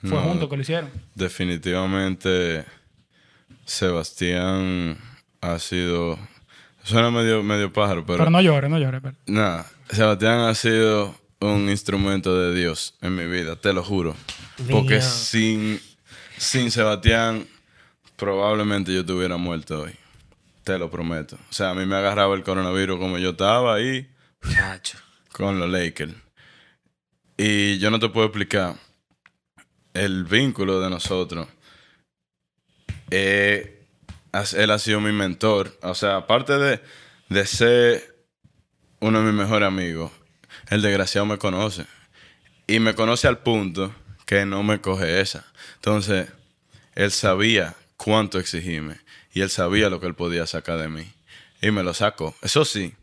[0.00, 0.88] Fue No, juntos que lo hicieron.
[1.14, 2.64] Definitivamente
[3.66, 4.96] Sebastián
[5.42, 6.18] ha sido...
[6.84, 8.18] Suena medio, medio pájaro, pero...
[8.18, 9.02] Pero no llores, no llores.
[9.02, 14.14] pero- Nada, Sebastián ha sido un instrumento de Dios en mi vida, te lo juro.
[14.70, 15.80] Porque sin,
[16.36, 17.46] sin Sebastián
[18.16, 19.92] probablemente yo estuviera muerto hoy.
[20.64, 21.36] Te lo prometo.
[21.48, 24.08] O sea, a mí me agarraba el coronavirus como yo estaba ahí
[24.52, 24.98] Chacho.
[25.32, 26.12] con los Lakers.
[27.38, 28.76] Y yo no te puedo explicar
[29.94, 31.48] el vínculo de nosotros.
[33.10, 33.86] Eh,
[34.56, 35.76] él ha sido mi mentor.
[35.80, 36.80] O sea, aparte de,
[37.30, 38.26] de ser
[39.00, 40.12] uno de mis mejores amigos,
[40.70, 41.84] el desgraciado me conoce.
[42.66, 45.44] Y me conoce al punto que no me coge esa.
[45.74, 46.28] Entonces,
[46.94, 48.96] él sabía cuánto exigirme.
[49.34, 51.12] Y él sabía lo que él podía sacar de mí.
[51.60, 52.34] Y me lo sacó.
[52.42, 52.94] Eso sí,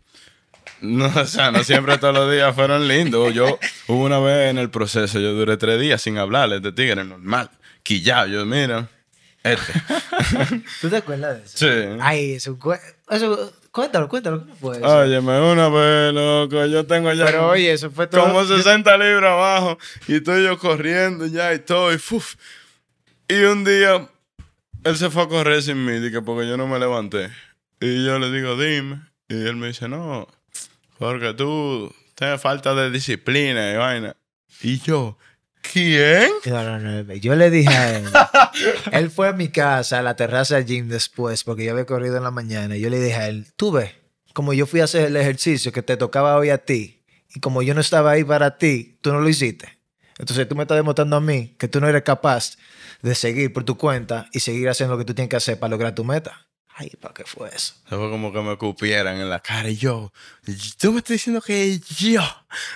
[0.82, 3.34] no, o sea, no siempre todos los días fueron lindos.
[3.34, 7.04] Yo, hubo una vez en el proceso, yo duré tres días sin hablarle de tigre,
[7.04, 7.50] normal.
[7.84, 8.90] Quillado, yo, mira,
[9.44, 9.74] este.
[10.82, 11.58] ¿Tú te acuerdas de eso?
[11.58, 12.00] Sí.
[12.02, 12.58] Ay, eso,
[13.10, 14.88] eso cuéntalo, cuéntalo, ¿cómo fue eso?
[14.88, 18.24] Óyeme, una vez, loco, yo tengo ya Pero oye, eso fue todo.
[18.24, 22.38] como 60 libras abajo y estoy yo corriendo ya y todo, y fuf.
[23.28, 24.10] Y un día,
[24.84, 27.30] él se fue a correr sin mí, dije, porque yo no me levanté.
[27.80, 29.00] Y yo le digo, dime.
[29.30, 30.28] Y él me dice, no,
[30.98, 34.16] porque tú tienes falta de disciplina y vaina.
[34.64, 35.20] Y yo,
[35.72, 36.32] ¿quién?
[36.46, 37.14] No, no, no.
[37.14, 38.06] Yo le dije a él.
[38.92, 42.18] él fue a mi casa, a la terraza del gym después, porque yo había corrido
[42.18, 42.76] en la mañana.
[42.78, 43.92] Yo le dije a él, tú ves,
[44.34, 47.04] como yo fui a hacer el ejercicio que te tocaba hoy a ti,
[47.34, 49.80] y como yo no estaba ahí para ti, tú no lo hiciste.
[50.18, 52.58] Entonces tú me estás demostrando a mí que tú no eres capaz
[53.02, 55.72] de seguir por tu cuenta y seguir haciendo lo que tú tienes que hacer para
[55.72, 56.47] lograr tu meta.
[56.80, 57.74] Ay, ¿para qué fue eso?
[57.90, 60.14] Se fue como que me cupieran en la cara y yo,
[60.78, 62.22] tú me estás diciendo que yo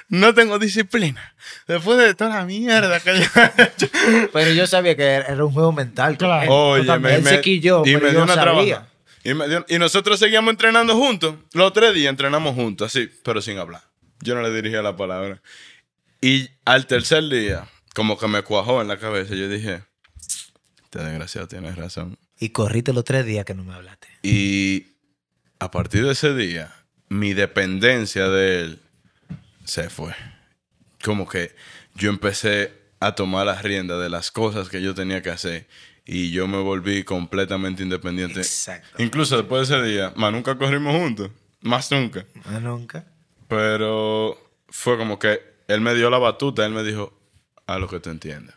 [0.09, 1.35] no tengo disciplina.
[1.67, 3.87] Después de toda la mierda que yo he hecho.
[4.33, 6.17] Pero yo sabía que era un juego mental.
[6.17, 6.75] Claro.
[6.77, 6.89] él.
[6.89, 8.63] Oye, me, Él se quilló, y pero me yo dio una sabía.
[8.75, 8.87] trabaja.
[9.23, 11.35] Y, me dio- y nosotros seguíamos entrenando juntos.
[11.53, 13.83] Los tres días entrenamos juntos, así, pero sin hablar.
[14.21, 15.43] Yo no le dirigía la palabra.
[16.21, 19.83] Y al tercer día, como que me cuajó en la cabeza, yo dije,
[20.83, 22.17] este desgraciado tiene razón.
[22.41, 24.07] Y corriste los tres días que no me hablaste.
[24.23, 24.87] Y
[25.59, 26.73] a partir de ese día,
[27.07, 28.79] mi dependencia de él
[29.63, 30.15] se fue.
[31.03, 31.55] Como que
[31.93, 35.67] yo empecé a tomar las riendas de las cosas que yo tenía que hacer.
[36.03, 38.39] Y yo me volví completamente independiente.
[38.39, 39.03] Exacto.
[39.03, 41.29] Incluso después de ese día, más nunca corrimos juntos.
[41.61, 42.25] Más nunca.
[42.45, 43.05] Más nunca.
[43.47, 44.35] Pero
[44.67, 46.65] fue como que él me dio la batuta.
[46.65, 47.15] Él me dijo,
[47.67, 48.55] a lo que te entiendas.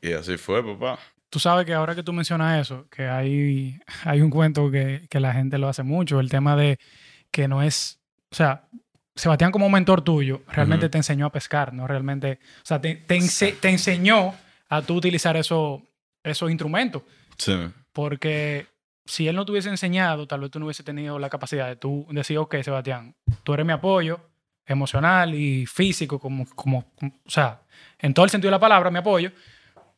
[0.00, 0.98] Y así fue, papá.
[1.32, 5.18] Tú sabes que ahora que tú mencionas eso, que hay, hay un cuento que, que
[5.18, 6.78] la gente lo hace mucho, el tema de
[7.30, 7.98] que no es,
[8.30, 8.68] o sea,
[9.14, 11.86] Sebastián como mentor tuyo realmente te enseñó a pescar, ¿no?
[11.86, 14.34] Realmente, o sea, te, te, ense- te enseñó
[14.68, 15.82] a tú utilizar eso,
[16.22, 17.02] esos instrumentos,
[17.38, 17.56] Sí.
[17.94, 18.66] porque
[19.06, 21.76] si él no te hubiese enseñado, tal vez tú no hubiese tenido la capacidad de
[21.76, 24.20] tú decir, ok, Sebastián, tú eres mi apoyo
[24.66, 27.62] emocional y físico, como, como, como- o sea,
[27.98, 29.32] en todo el sentido de la palabra, mi apoyo,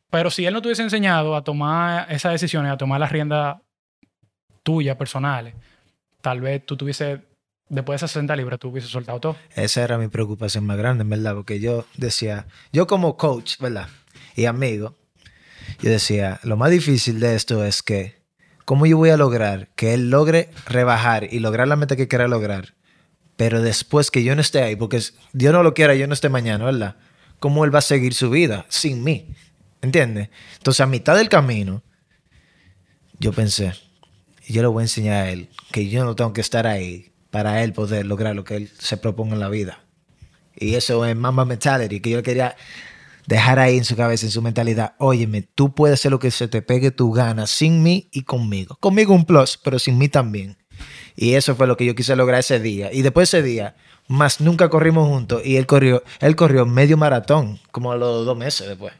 [0.09, 3.57] pero si él no te hubiese enseñado a tomar esas decisiones, a tomar las riendas
[4.63, 5.53] tuyas, personales,
[6.21, 7.21] tal vez tú tuviese,
[7.69, 9.35] después de esas 60 libras, tú hubieses soltado todo.
[9.55, 13.89] Esa era mi preocupación más grande, verdad, porque yo decía, yo como coach, ¿verdad?
[14.35, 14.95] Y amigo,
[15.81, 18.21] yo decía, lo más difícil de esto es que,
[18.65, 22.27] ¿cómo yo voy a lograr que él logre rebajar y lograr la meta que quiera
[22.27, 22.73] lograr?
[23.37, 25.01] Pero después que yo no esté ahí, porque
[25.33, 26.95] Dios no lo quiera, yo no esté mañana, ¿verdad?
[27.39, 29.35] ¿Cómo él va a seguir su vida sin mí?
[29.85, 30.29] ¿Entiendes?
[30.57, 31.83] Entonces, a mitad del camino,
[33.19, 33.73] yo pensé,
[34.47, 37.63] yo le voy a enseñar a él que yo no tengo que estar ahí para
[37.63, 39.85] él poder lograr lo que él se proponga en la vida.
[40.55, 42.55] Y eso es Mama Mentality, que yo quería
[43.27, 44.95] dejar ahí en su cabeza, en su mentalidad.
[44.97, 48.77] Óyeme, tú puedes hacer lo que se te pegue tu gana sin mí y conmigo.
[48.79, 50.57] Conmigo un plus, pero sin mí también.
[51.15, 52.91] Y eso fue lo que yo quise lograr ese día.
[52.91, 53.75] Y después de ese día,
[54.07, 55.43] más nunca corrimos juntos.
[55.45, 58.93] Y él corrió, él corrió medio maratón, como a los dos meses después.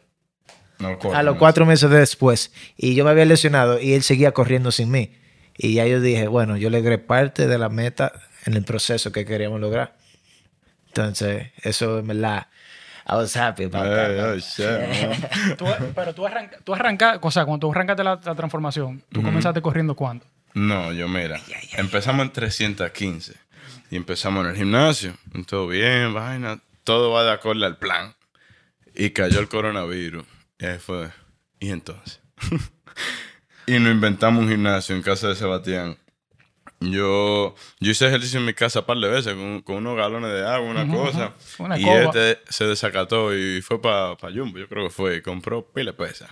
[0.79, 2.51] No, A los cuatro meses después.
[2.75, 5.15] Y yo me había lesionado y él seguía corriendo sin mí.
[5.57, 8.11] Y ya yo dije, bueno, yo logré parte de la meta
[8.45, 9.95] en el proceso que queríamos lograr.
[10.87, 12.47] Entonces, eso en verdad,
[13.07, 14.29] I was happy about that, Hey, man.
[14.31, 15.57] oh, shit.
[15.57, 19.21] Tú- pero tú, arranca, tú arrancaste, o sea, cuando tú arrancaste la, la transformación, tú
[19.21, 20.25] comenzaste corriendo cuándo?
[20.53, 21.39] No, yo mira,
[21.73, 23.33] empezamos en 315
[23.91, 25.13] y empezamos en el gimnasio,
[25.47, 28.13] todo bien, vaina, todo va de acuerdo al plan.
[28.97, 30.23] Y cayó el coronavirus.
[30.59, 31.11] Y ahí fue.
[31.59, 32.19] ¿Y entonces?
[33.67, 35.97] y nos inventamos un gimnasio en casa de Sebastián.
[36.81, 40.31] Yo, yo hice ejercicio en mi casa un par de veces con, con unos galones
[40.31, 41.33] de agua, una Ujú, cosa.
[41.57, 41.63] ujú.
[41.63, 45.65] Una y este se desacató y fue para Jumbo, yo creo que fue, y compró
[45.71, 46.29] pila de pesas.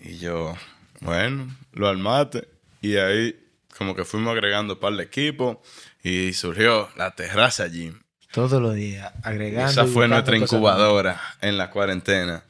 [0.00, 0.56] Y yo,
[1.00, 2.48] bueno, lo armaste.
[2.80, 3.38] Y ahí
[3.76, 5.58] como que fuimos agregando un par de equipos
[6.02, 8.00] y surgió la terraza gym.
[8.32, 9.70] Todos los días, agregando.
[9.70, 12.44] Esa fue nuestra incubadora en la cuarentena.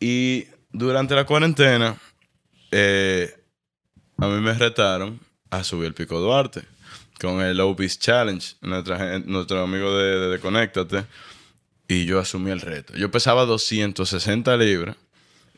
[0.00, 1.96] Y durante la cuarentena,
[2.70, 3.34] eh,
[4.18, 6.62] a mí me retaron a subir el Pico Duarte
[7.20, 11.04] con el Obis Challenge, nuestra nuestro amigo de, de, Conéctate.
[11.88, 12.94] Y yo asumí el reto.
[12.94, 14.96] Yo pesaba 260 libras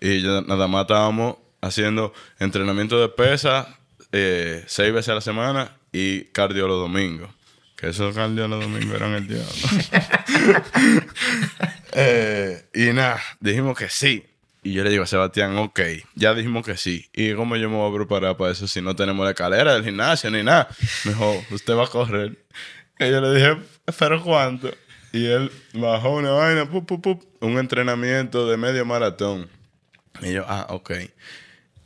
[0.00, 3.78] y nada más estábamos haciendo entrenamiento de pesa
[4.12, 7.30] eh, seis veces a la semana y cardio los domingos.
[7.78, 9.52] Que esos cardio los domingos eran el diablo.
[12.00, 14.24] Eh, y nada, dijimos que sí.
[14.62, 15.80] Y yo le digo a Sebastián, ok,
[16.14, 17.08] ya dijimos que sí.
[17.12, 19.82] ¿Y cómo yo me voy a preparar para eso si no tenemos la escalera del
[19.82, 20.68] gimnasio ni nada?
[21.04, 22.36] Me dijo, usted va a correr.
[23.00, 23.56] Y yo le dije,
[23.98, 24.70] ¿pero cuánto?
[25.12, 29.48] Y él bajó una vaina, pup, pup, pup, un entrenamiento de medio maratón.
[30.20, 30.92] Y yo, ah, ok.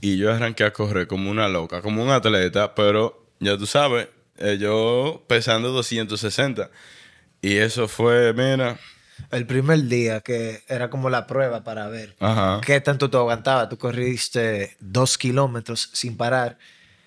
[0.00, 4.08] Y yo arranqué a correr como una loca, como un atleta, pero ya tú sabes,
[4.38, 6.70] eh, yo pesando 260.
[7.40, 8.78] Y eso fue, mira,
[9.30, 12.60] El primer día, que era como la prueba para ver ajá.
[12.64, 13.68] qué tanto tú aguantabas.
[13.68, 16.58] Tú corriste dos kilómetros sin parar.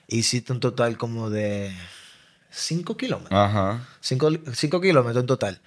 [0.07, 1.71] Hiciste un total como de
[2.49, 3.39] cinco kilómetros.
[3.39, 3.87] Ajá.
[4.01, 5.61] Cinco, cinco kilómetros en total.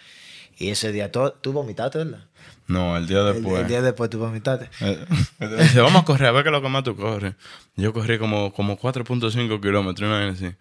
[0.59, 2.25] Y ese día tú, tú vomitaste, ¿verdad?
[2.66, 3.61] No, el día El- después.
[3.62, 4.68] El, día después tú vomitaste.
[4.81, 5.07] Eh,
[5.59, 7.35] Dice, vamos a correr, a ver qué es lo que más tú corres.
[7.77, 10.55] Yo corrí como, como 4.5 kilómetros, una vez así.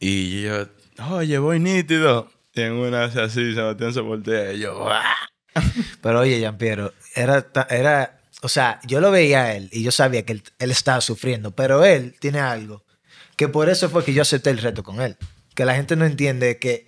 [0.00, 0.68] Y yo,
[1.10, 2.30] oye, voy nítido.
[2.54, 5.14] Y en una vez así, Sebastián se voltea y yo, ¡ah!
[6.02, 10.24] Pero oye, Jean-Pierre, era, era, o sea, yo lo veía a él y yo sabía
[10.24, 12.84] que él, él estaba sufriendo, pero él tiene algo,
[13.36, 15.16] que por eso fue que yo acepté el reto con él.
[15.54, 16.86] Que la gente no entiende que,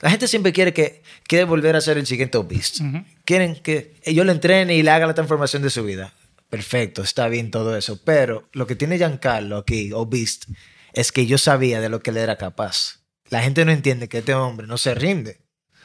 [0.00, 2.82] la gente siempre quiere que, quiere volver a ser el siguiente obese.
[2.84, 3.04] Ujú.
[3.24, 6.12] Quieren que yo le entrene y le haga la transformación de su vida.
[6.50, 8.00] Perfecto, está bien todo eso.
[8.04, 10.46] Pero lo que tiene Giancarlo aquí, Obist,
[10.92, 13.00] es que yo sabía de lo que él era capaz.
[13.30, 15.40] La gente no entiende que este hombre no se rinde.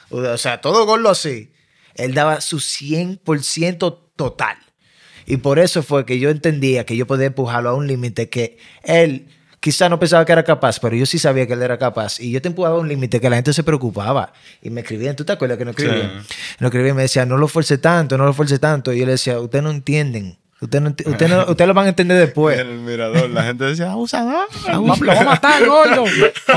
[0.10, 1.54] O sea, todo gol así.
[1.96, 4.58] Él daba su 100% total.
[5.26, 8.58] Y por eso fue que yo entendía que yo podía empujarlo a un límite que
[8.84, 9.28] él
[9.60, 12.20] quizá no pensaba que era capaz, pero yo sí sabía que él era capaz.
[12.20, 14.32] Y yo te empujaba a un límite que la gente se preocupaba.
[14.62, 16.24] Y me escribían, ¿tú te acuerdas que no escribían?
[16.28, 16.36] Sí.
[16.60, 18.94] No escribían, me decían, no lo fuerce tanto, no lo fuerce tanto.
[18.94, 20.38] Y yo le decía, ustedes no entienden.
[20.60, 22.60] Ustedes no, ustedes no- ustedes lo van a entender después.
[22.60, 24.48] En el mirador, la gente decía, abusador.
[24.72, 26.06] Lo va a matar, gordo.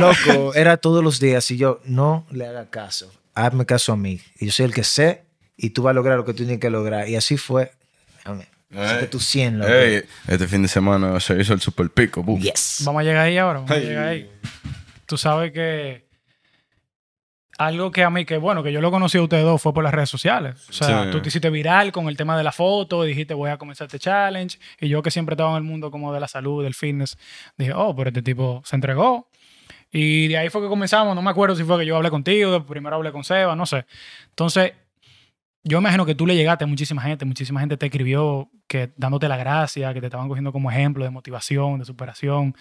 [0.00, 4.20] Loco, era todos los días y yo, no le haga caso, hazme caso a mí.
[4.38, 5.24] Y yo soy el que sé
[5.56, 7.08] y tú vas a lograr lo que tú tienes que lograr.
[7.08, 7.72] Y así fue.
[8.24, 8.46] Amén.
[8.74, 9.70] Así que tú 100, loco.
[9.72, 12.22] Ey, este fin de semana se hizo el super pico.
[12.22, 12.40] boom.
[12.40, 12.82] Yes.
[12.84, 13.58] Vamos a llegar ahí ahora.
[13.58, 13.80] Vamos a Ay.
[13.84, 14.30] llegar ahí.
[15.06, 16.04] Tú sabes que
[17.60, 19.84] algo que a mí, que bueno, que yo lo conocí a ustedes dos fue por
[19.84, 20.66] las redes sociales.
[20.70, 21.10] O sea, Sí.
[21.10, 23.98] tú te hiciste viral con el tema de la foto, dijiste voy a comenzar este
[23.98, 24.58] challenge.
[24.80, 27.18] Y yo que siempre estaba en el mundo como de la salud, del fitness,
[27.58, 29.28] dije, oh, pero este tipo se entregó.
[29.92, 31.14] Y de ahí fue que comenzamos.
[31.14, 33.84] No me acuerdo si fue que yo hablé contigo, primero hablé con Seba, no sé.
[34.30, 34.72] Entonces,
[35.62, 39.28] yo imagino que tú le llegaste a muchísima gente, muchísima gente te escribió que dándote
[39.28, 42.54] la gracia, que te estaban cogiendo como ejemplo de motivación, de superación.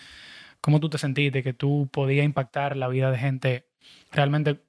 [0.59, 3.65] ¿Cómo tú te sentiste que tú podías impactar la vida de gente
[4.11, 4.59] realmente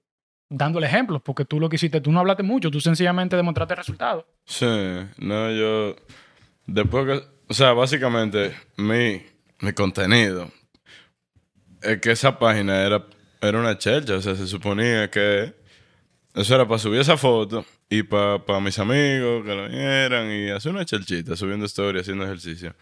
[0.51, 1.23] dándole ejemplos?
[1.23, 4.27] Porque tú lo que hiciste, tú no hablaste mucho, tú sencillamente demostraste resultados.
[4.45, 4.67] Sí,
[5.19, 5.97] no, yo.
[6.67, 7.25] Después que.
[7.49, 9.23] O sea, básicamente, mi,
[9.61, 10.51] mi contenido.
[11.83, 13.07] Es que esa página era,
[13.41, 14.17] era una chelcha.
[14.17, 15.55] O sea, se suponía que.
[16.35, 20.71] Eso era para subir esa foto y para mis amigos que lo vieran y hacer
[20.71, 22.77] una chelchita, subiendo historias, haciendo ejercicio.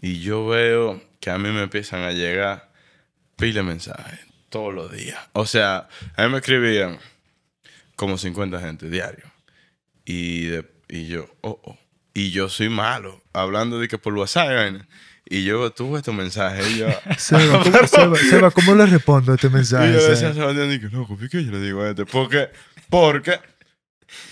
[0.00, 2.70] Y yo veo que a mí me empiezan a llegar
[3.36, 5.18] pile mensajes todos los días.
[5.32, 6.98] O sea, a mí me escribían
[7.96, 9.24] como 50 gente diario.
[10.04, 11.78] Y, de- y yo, oh, oh.
[12.14, 14.86] Y yo soy malo, hablando de que por WhatsApp, y.
[15.28, 16.86] Y yo tuve estos mensajes y yo...
[17.18, 19.92] Seba, ¿cómo, Seba, Seba, ¿cómo le respondo a este y mensaje?
[19.92, 22.06] yo le decía a Sebastián, y loco, ¿por qué yo le digo a este?
[22.06, 22.48] Porque,
[22.88, 23.40] porque,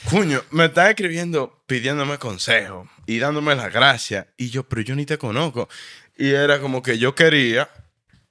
[0.09, 4.27] cuño, me está escribiendo pidiéndome consejo y dándome las gracias.
[4.37, 5.69] Y yo, pero yo ni te conozco.
[6.17, 7.69] Y era como que yo quería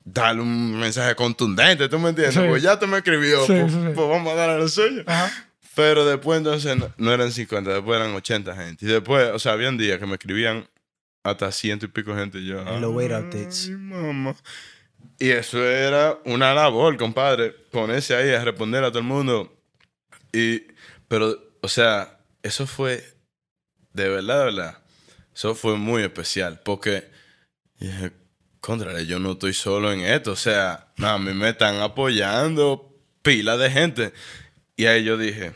[0.05, 2.35] darle un mensaje contundente, ¿tú me entiendes?
[2.35, 2.41] Sí.
[2.47, 5.03] Pues ya te me escribió, Sí, pues, sí, pues vamos a darle lo suyo.
[5.05, 5.31] Ajá.
[5.75, 8.85] Pero después entonces no, no eran 50, después eran 80 gente.
[8.85, 10.67] Y después, o sea, habían días que me escribían
[11.23, 12.37] hasta ciento y pico gente.
[12.39, 13.67] Y yo, En los weight updates.
[13.69, 14.35] "Ay, mamá".
[15.19, 17.51] Y eso era una labor, compadre.
[17.71, 19.55] Ponerse ahí a responder a todo el mundo.
[20.31, 20.63] Y,
[21.07, 23.03] pero, o sea, eso fue,
[23.93, 24.77] de verdad, de verdad,
[25.33, 26.59] eso fue muy especial.
[26.63, 27.09] Porque,
[28.63, 30.31] dije, contrale, yo no estoy solo en esto.
[30.31, 34.13] O sea, a mí me están apoyando pila de gente.
[34.75, 35.53] Y ahí yo dije,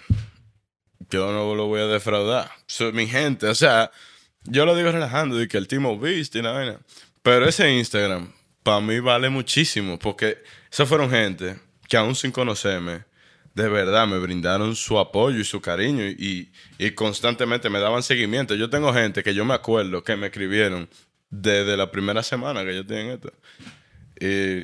[1.10, 2.52] yo no lo voy a defraudar.
[2.66, 3.48] Soy mi gente.
[3.48, 3.92] O sea,
[4.44, 6.80] yo lo digo relajando, de que el Team Beast y la vaina.
[7.22, 8.32] Pero ese Instagram,
[8.64, 10.38] para mí vale muchísimo, porque
[10.72, 13.06] esas fueron gente que aún sin conocerme,
[13.54, 18.54] de verdad me brindaron su apoyo y su cariño y constantemente me daban seguimiento.
[18.56, 20.88] Yo tengo gente que yo me acuerdo que me escribieron
[21.30, 23.32] desde la primera semana que yo estoy en esto.
[24.20, 24.62] Y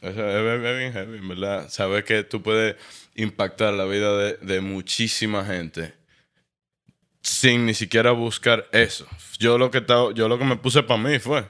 [0.00, 1.68] eso es, bien heavy, ¿verdad?
[1.68, 2.76] Saber que tú puedes
[3.14, 5.94] impactar la vida de, de muchísima gente
[7.22, 9.06] sin ni siquiera buscar eso.
[9.38, 11.46] Yo lo que, estaba- yo lo que me puse para mí fue.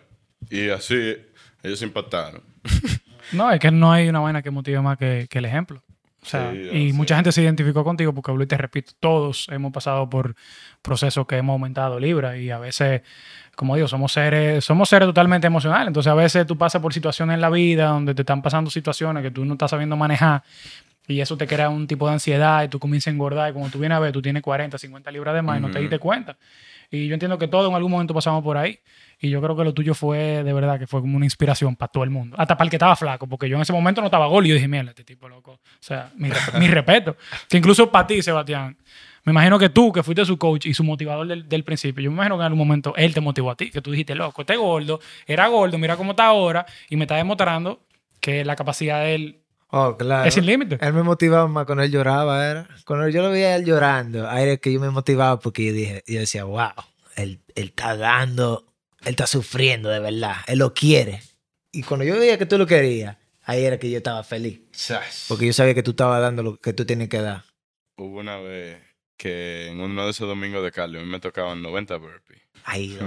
[0.50, 1.16] Y así
[1.62, 2.42] ellos impactaron.
[3.30, 5.82] No, es que no hay una vaina que motive más que, que el ejemplo.
[6.22, 6.92] O sea, Sí, y sí.
[6.94, 10.34] mucha gente se identificó contigo porque, Blue, te repito, todos hemos pasado por
[10.80, 13.02] procesos que hemos aumentado libras y a veces,
[13.58, 15.88] como digo, somos seres, somos seres totalmente emocionales.
[15.88, 19.20] Entonces, a veces tú pasas por situaciones en la vida donde te están pasando situaciones
[19.20, 20.44] que tú no estás sabiendo manejar
[21.08, 23.70] y eso te crea un tipo de ansiedad y tú comienzas a engordar y cuando
[23.70, 25.98] tú vienes a ver, tú tienes 40, 50 libras de más y no te diste
[25.98, 26.38] cuenta.
[26.88, 28.78] Y yo entiendo que todos en algún momento pasamos por ahí.
[29.18, 31.90] Y yo creo que lo tuyo fue, de verdad, que fue como una inspiración para
[31.90, 32.36] todo el mundo.
[32.38, 34.50] Hasta para el que estaba flaco, porque yo en ese momento no estaba gol y
[34.50, 35.54] yo dije, mierda, este tipo loco.
[35.54, 36.30] O sea, mi
[36.68, 37.16] respeto.
[37.48, 38.76] Que incluso para ti, Sebastián,
[39.28, 42.10] me imagino que tú, que fuiste su coach y su motivador del, del principio, yo
[42.10, 44.40] me imagino que en algún momento él te motivó a ti, que tú dijiste, loco,
[44.42, 47.80] este gordo, era gordo, mira cómo está ahora, y me está demostrando
[48.20, 50.26] que la capacidad de él Oh, claro.
[50.26, 50.78] es sin límite.
[50.80, 52.66] Él me motivaba más cuando él lloraba, era.
[52.86, 55.72] Cuando yo lo veía a él llorando, ahí era que yo me motivaba porque yo
[55.74, 56.70] dije, yo decía, wow,
[57.16, 58.64] él, él está dando,
[59.02, 61.20] él está sufriendo de verdad, él lo quiere.
[61.70, 64.60] Y cuando yo veía que tú lo querías, ahí era que yo estaba feliz.
[65.28, 67.44] Porque yo sabía que tú estabas dando lo que tú tienes que dar.
[67.98, 68.78] Hubo una vez
[69.18, 72.40] que en uno de esos domingos de Cali a mí me tocaban 90 burpees.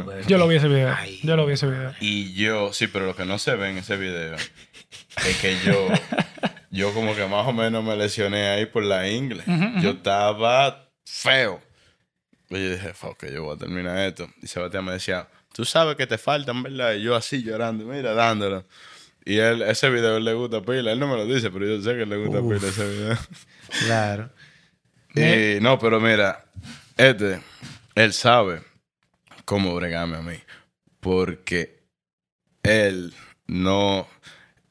[0.06, 0.22] Veo.
[0.28, 0.94] Yo lo vi ese video.
[0.96, 1.20] Ay.
[1.24, 1.94] Yo lo vi ese video.
[2.00, 5.88] Y yo, sí, pero lo que no se ve en ese video es que yo,
[6.72, 9.44] yo como que más o menos me lesioné ahí por la ingle.
[9.82, 11.62] Yo estaba feo.
[12.50, 14.30] Y yo dije, fuck, yo voy a terminar esto.
[14.42, 16.96] Y Sebastián me decía, tú sabes que te faltan, ¿verdad?
[16.96, 18.66] Y yo así llorando, mira, dándolo.
[19.24, 20.92] Y él, ese video él le gusta pila.
[20.92, 22.54] Él no me lo dice, pero yo sé que le gusta Uf.
[22.54, 23.18] pila ese video.
[23.86, 24.30] Claro.
[25.16, 26.46] Y no, pero mira,
[26.98, 27.42] este,
[27.96, 28.62] él sabe
[29.46, 30.40] cómo bregarme a mí.
[31.00, 31.82] Porque
[32.64, 33.14] él
[33.48, 34.08] no,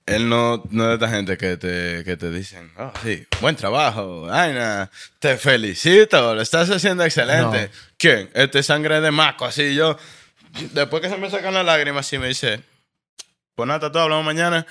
[0.07, 3.57] él no, no es de esta gente que te, que te dicen, oh, sí, buen
[3.57, 7.64] trabajo, Aina, te felicito, lo estás haciendo excelente.
[7.64, 7.72] No.
[7.98, 8.31] ¿Quién?
[8.35, 9.98] Este sangre de maco, así yo,
[10.72, 12.62] después que se me sacan las lágrimas, así me dice,
[13.55, 14.66] pues nada, todo hablamos mañana.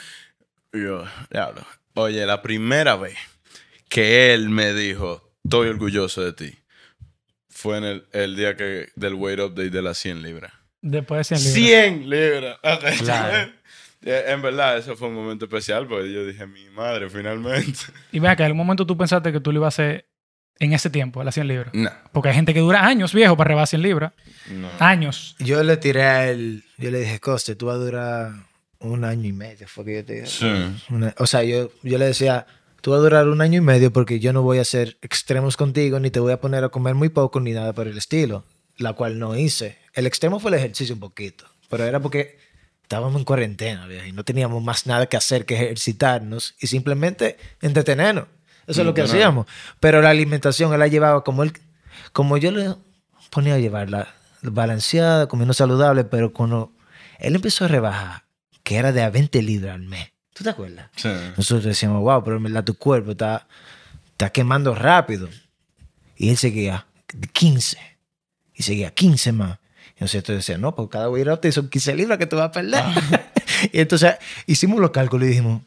[0.73, 3.17] Y yo, diablo, oye, la primera vez
[3.89, 6.57] que él me dijo, estoy orgulloso de ti,
[7.49, 10.53] fue en el, el día que, del weight update de las 100 libras.
[10.81, 11.83] Después de 100 libras.
[11.83, 12.57] 100 libras.
[12.63, 13.51] Ok, Claro.
[14.01, 17.79] Eh, En verdad, eso fue un momento especial porque yo dije, mi madre, finalmente.
[18.13, 20.05] Y vea que en algún momento tú pensaste que tú lo ibas a hacer
[20.57, 21.73] en ese tiempo, a las 100 libras.
[21.73, 24.13] No, Porque hay gente que dura años, viejo, para rebajar 100 libras.
[24.51, 24.69] no.
[24.79, 25.35] Años.
[25.39, 28.31] Yo le tiré a él, yo le dije, Coste, tú vas a durar
[28.79, 30.27] un año y medio, fue que yo te dije.
[30.27, 30.47] Sí.
[30.93, 32.47] Una- o sea, yo, yo le decía,
[32.81, 35.57] tú vas a durar un año y medio porque yo no voy a hacer extremos
[35.57, 38.45] contigo, ni te voy a poner a comer muy poco, ni nada por el estilo,
[38.77, 39.77] la cual no hice.
[39.93, 42.37] El extremo fue el ejercicio un poquito, pero era porque
[42.83, 48.25] estábamos en cuarentena y no teníamos más nada que hacer que ejercitarnos y simplemente entretenernos.
[48.65, 49.47] Eso es lo que hacíamos.
[49.79, 51.53] Pero la alimentación él la llevaba como él,
[52.13, 52.75] como yo le
[53.29, 56.71] ponía a llevarla balanceada, comiendo saludable, pero cuando
[57.19, 58.23] él empezó a rebajar,
[58.63, 60.11] que era de a 20 libras al mes.
[60.39, 60.89] ¿Tú te acuerdas?
[60.95, 61.09] Sí.
[61.35, 63.45] Nosotros decíamos, wow, pero en verdad tu cuerpo está,
[64.11, 65.27] está quemando rápido.
[66.15, 66.87] Y él seguía
[67.33, 67.77] 15.
[68.53, 69.59] Y seguía 15 más.
[69.97, 72.81] Y nosotros decíamos, no, pues cada up son 15 libras que tú vas a perder.
[73.73, 74.15] y entonces
[74.47, 75.61] hicimos los cálculos y dijimos,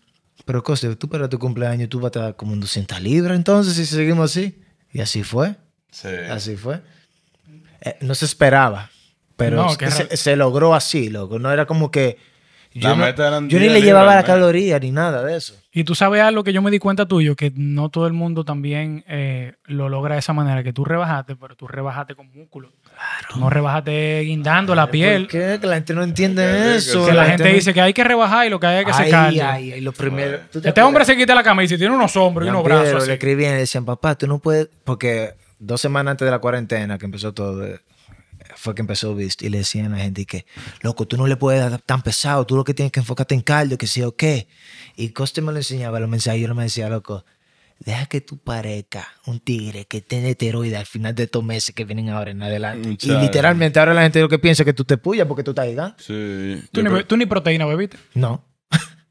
[0.47, 3.75] pero Coste, tú para tu cumpleaños tú vas a estar como en 200 libras entonces
[3.75, 4.59] si seguimos así.
[4.91, 5.55] Y así fue.
[5.91, 6.09] Sí.
[6.09, 6.81] Así fue.
[7.83, 8.91] Eh, no se esperaba,
[9.37, 9.77] pero No,
[10.17, 11.39] se, logró así, loco.
[11.39, 12.32] No era como que...
[12.75, 15.37] Yo, La no- meta eran yo ni 10 le llevaba la caloría ni nada de
[15.37, 15.55] eso.
[15.73, 18.45] Y tú sabes algo que yo me di cuenta tuyo, que no todo el mundo
[18.45, 22.71] también eh, lo logra de esa manera, que tú rebajaste, pero tú rebajaste con músculo.
[23.33, 25.23] Tú no rebajaste guindando la piel.
[25.23, 25.59] ¿Por qué?
[25.61, 27.05] Que la gente no entiende eso.
[27.07, 28.93] Que la gente no- dice que hay que rebajar y lo que hay es que
[28.93, 29.43] ay, secarlo.
[29.45, 30.39] ay, ay, lo primero.
[30.51, 30.87] ¿Tú te Este acuerdas?
[30.89, 33.07] hombre se quita la camisa y tiene unos hombros y unos brazos.
[33.07, 34.69] le escribían y le decían, papá, tú no puedes...
[34.85, 37.67] Porque dos semanas antes de la cuarentena, que empezó todo,
[38.63, 39.43] fue que empezó Beast.
[39.43, 40.47] Y le decían a la gente que,
[40.83, 42.47] loco, tú no le puedes dar tan pesado.
[42.47, 44.47] Tú lo que tienes que enfocarte en cardio, que sí o qué.
[44.97, 46.41] Y Coste me lo enseñaba, los mensajes.
[46.41, 47.25] Yo no me decía, loco,
[47.81, 51.85] deja que tú parezca un tigre que tiene esteroides al final de estos meses que
[51.85, 52.89] vienen ahora en adelante.
[52.89, 53.19] Muchacho.
[53.19, 55.51] Y literalmente ahora la gente lo que piensa es que tú te puyas porque tú
[55.51, 56.03] estás gigante.
[56.03, 56.63] Sí.
[56.71, 57.99] Tú ni, tú ni proteína bebiste.
[58.15, 58.45] No.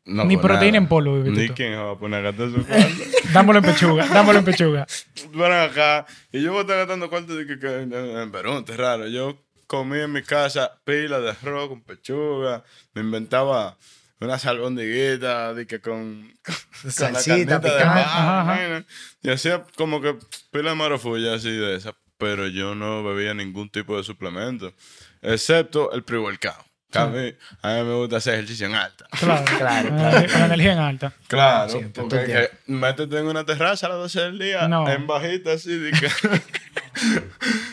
[0.05, 0.83] No, ni con proteína nada.
[0.83, 3.03] en polvo, Ni quién va a poner a gastar su cuarto.
[3.33, 4.87] Dámoslo en pechuga, dámoslo en pechuga.
[5.33, 6.05] Ven acá.
[6.31, 9.07] Y yo voy a estar gastando cuarto de que, que en, Perú, es raro.
[9.07, 9.37] Yo
[9.67, 12.63] comí en mi casa pila de arroz con pechuga.
[12.93, 13.77] Me inventaba
[14.19, 16.31] una albondiguita de que con,
[16.81, 17.85] con Salsita, carnita de picante.
[17.85, 18.51] mar, Ajá, ajá.
[18.51, 18.85] vaina.
[19.21, 20.15] Y hacía como que
[20.51, 21.95] pila de marofulla así de esa.
[22.17, 24.73] Pero yo no bebía ningún tipo de suplemento.
[25.21, 26.70] Excepto el pre-workout.
[26.91, 29.05] Que A mí, a mí me gusta hacer ejercicio en alta.
[29.17, 31.13] Claro, Claro, Con la- con la energía en alta.
[31.27, 34.87] Claro, Siempre, porque que métete en una terraza a las 12 del día, No.
[34.89, 35.73] en bajita así.
[35.77, 36.09] de que-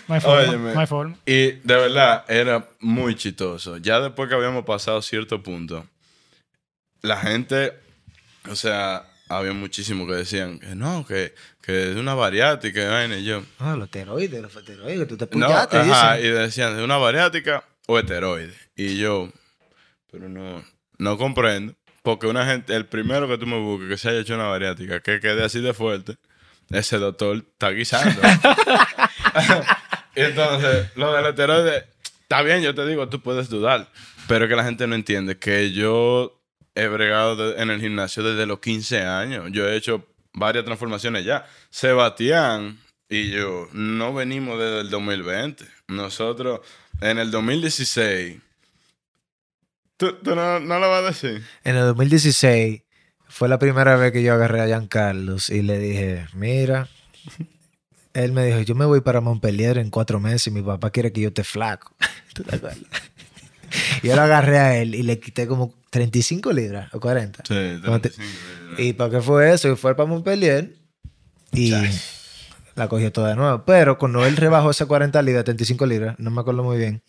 [0.09, 0.39] No hay forma.
[0.49, 0.75] Óyeme.
[0.75, 1.17] No hay forma.
[1.27, 3.77] y de verdad era muy chistoso.
[3.79, 5.85] Ya después que habíamos pasado cierto punto,
[7.03, 7.75] la gente,
[8.49, 13.17] o sea, había muchísimos que decían que no, que, que es una bariátrica y vaina.
[13.19, 16.27] Y yo, Ah, los esteroides, los esteroides, que tú te no, puyaste, ajá, dicen.
[16.31, 18.55] y decían, ¿es una bariátrica o esteroide?
[18.77, 19.31] Y yo,
[20.13, 20.63] pero no,
[20.99, 21.75] no comprendo.
[22.03, 25.01] Porque una gente, el primero que tú me busques que se haya hecho una bariátrica,
[25.01, 26.17] que quede así de fuerte,
[26.71, 28.21] ese doctor está guisando.
[30.15, 31.87] y entonces, lo del esteroide,
[32.23, 33.89] está bien, yo te digo, tú puedes dudar.
[34.29, 36.41] Pero que la gente no entiende que yo
[36.75, 39.49] he bregado de- en el gimnasio desde los 15 años.
[39.53, 41.47] Yo he hecho varias transformaciones ya.
[41.71, 45.65] Sebastián y yo no venimos desde el 2020.
[45.89, 46.61] Nosotros,
[47.01, 48.41] en el 2016...
[49.97, 51.43] ¿Tú, tú no, no lo vas a decir?
[51.65, 52.83] En el 2016
[53.29, 56.89] fue la primera vez que yo agarré a Giancarlos y le dije, mira,
[58.15, 61.13] él me dijo, yo me voy para Montpellier en cuatro meses y mi papá quiere
[61.13, 61.97] que yo esté flaco.
[62.35, 62.79] ¿Tú te acuerdas?
[64.03, 67.43] Yo lo agarré a él y le quité como 35 libras o 40.
[67.47, 69.71] Sí, Como te- 35, ¿Y para qué fue eso?
[69.71, 70.75] Y fue para Montpellier
[71.53, 71.75] y
[72.79, 73.65] la cogió toda de nuevo.
[73.65, 77.03] Pero cuando él rebajó esas 40 libras, 35 libras, no me acuerdo muy bien,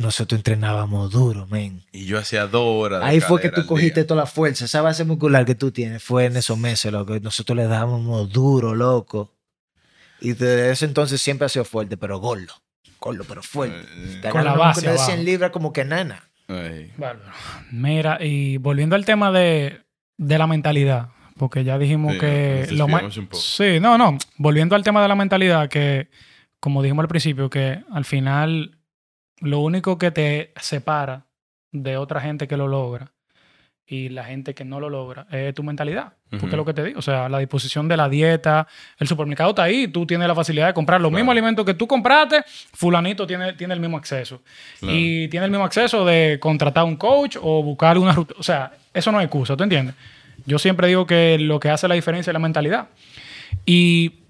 [0.00, 1.84] nosotros entrenábamos duro, men.
[1.92, 3.00] Y yo hacía dos horas.
[3.00, 4.06] de Ahí fue que tú cogiste día.
[4.06, 4.64] toda la fuerza.
[4.64, 7.18] Esa base muscular que tú tienes fue en esos meses, loco.
[7.20, 9.34] Nosotros le dábamos duro, loco.
[10.20, 12.54] Y desde ese entonces siempre ha sido fuerte, pero gordo.
[13.00, 13.76] Gordo, pero fuerte.
[13.96, 15.04] Eh, Ganar Con la base abajo.
[15.04, 16.30] 100 libras como que nana.
[16.48, 16.92] Ay.
[16.96, 17.32] Bárbaro.
[17.70, 19.80] Mira, y volviendo al tema de,
[20.16, 23.02] de la mentalidad, porque ya dijimos Sí, que lo más...
[23.32, 24.16] Sí, no, no.
[24.36, 26.08] Volviendo al tema de la mentalidad, que
[26.60, 28.78] como dijimos al principio, que al final
[29.40, 31.26] lo único que te separa
[31.72, 33.12] de otra gente que lo logra
[33.84, 36.12] y la gente que no lo logra es tu mentalidad.
[36.30, 36.98] Porque es lo que te digo.
[36.98, 38.66] O sea, la disposición de la dieta,
[38.98, 41.18] el supermercado está ahí, tú tienes la facilidad de comprar los Claro.
[41.18, 44.40] mismos alimentos que tú compraste, fulanito tiene, tiene el mismo acceso.
[44.80, 44.96] Claro.
[44.96, 48.34] Y tiene el mismo acceso de contratar un coach o buscar una ruta.
[48.38, 49.94] O sea, eso no es excusa, ¿tú entiendes?
[50.46, 52.88] Yo siempre digo que lo que hace la diferencia es la mentalidad.
[53.66, 54.20] Y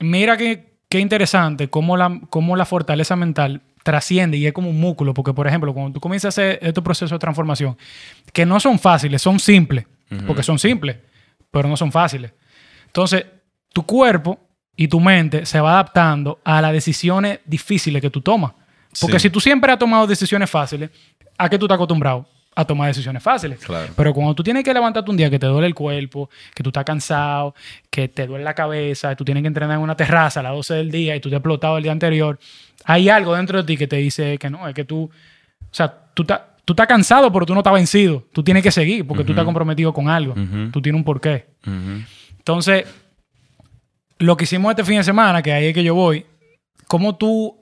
[0.00, 4.80] mira qué, qué interesante cómo la, cómo la fortaleza mental trasciende y es como un
[4.80, 7.76] músculo, porque por ejemplo, cuando tú comienzas a hacer estos procesos de transformación,
[8.32, 9.86] que no son fáciles, son simples,
[10.26, 10.96] porque son simples,
[11.50, 12.32] pero no son fáciles.
[12.86, 13.24] Entonces,
[13.72, 14.38] tu cuerpo
[14.76, 18.52] y tu mente se va adaptando a las decisiones difíciles que tú tomas.
[19.00, 19.24] Porque Sí.
[19.24, 20.90] si tú siempre has tomado decisiones fáciles,
[21.36, 22.26] ¿a qué tú estás acostumbrado?
[22.58, 23.60] A tomar decisiones fáciles.
[23.60, 23.92] Claro.
[23.96, 26.70] Pero cuando tú tienes que levantarte un día que te duele el cuerpo, que tú
[26.70, 27.54] estás cansado,
[27.88, 30.74] que te duele la cabeza, tú tienes que entrenar en una terraza a las 12
[30.74, 32.36] del día y tú te has explotado el día anterior,
[32.84, 35.10] hay algo dentro de ti que te dice que no, es que tú, o
[35.70, 38.24] sea, tú estás, tú estás cansado, pero tú no estás vencido.
[38.32, 40.34] Tú tienes que seguir porque tú estás comprometido con algo.
[40.72, 41.46] Tú tienes un porqué.
[42.38, 42.86] Entonces,
[44.18, 46.26] lo que hicimos este fin de semana, que ahí es que yo voy,
[46.88, 47.56] cómo tú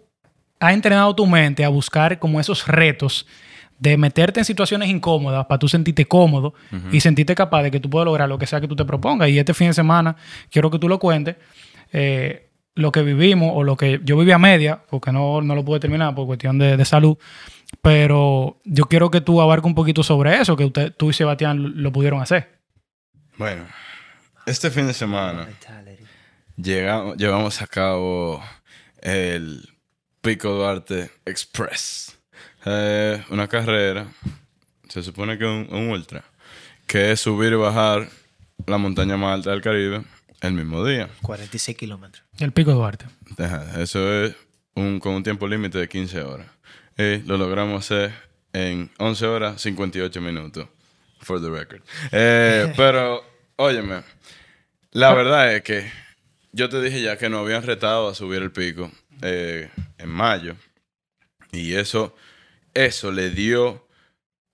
[0.59, 3.27] has entrenado tu mente a buscar como esos retos
[3.79, 6.55] de meterte en situaciones incómodas para tú sentirte cómodo
[6.93, 9.29] y sentirte capaz de que tú puedas lograr lo que sea que tú te propongas.
[9.29, 10.17] Y este fin de semana
[10.51, 11.37] quiero que tú lo cuentes.
[11.93, 12.43] eh,
[12.75, 15.81] lo que vivimos o lo que yo viví a media, porque no, no lo pude
[15.81, 17.17] terminar por cuestión de, de salud,
[17.81, 21.83] pero yo quiero que tú abarques un poquito sobre eso, que usted, tú y Sebastián
[21.83, 22.61] lo pudieron hacer.
[23.39, 23.65] Bueno,
[24.45, 25.49] este fin de semana
[26.57, 28.43] llegamos, llevamos a cabo
[29.01, 29.67] el
[30.21, 32.16] Pico Duarte Express.
[32.67, 34.09] Eh, una carrera,
[34.89, 36.25] se supone que es un, un ultra,
[36.87, 38.09] que es subir y bajar
[38.67, 40.03] la montaña más alta del Caribe
[40.41, 41.09] el mismo día.
[41.23, 42.25] 46 kilómetros.
[42.39, 43.07] El Pico Duarte.
[43.39, 44.35] Ajá, Eso es
[44.75, 46.47] un, con un tiempo límite de 15 horas.
[46.99, 48.13] Y lo logramos hacer
[48.53, 50.69] en 11 horas 58 minutos.
[51.21, 51.83] For the record.
[52.13, 53.25] Eh, pero,
[53.57, 54.03] óyeme,
[54.93, 55.91] la verdad es que
[56.53, 58.91] yo te dije ya que nos habían retado a subir el pico
[59.23, 60.57] eh, en mayo.
[61.53, 62.15] Y eso,
[62.77, 63.87] eso le dio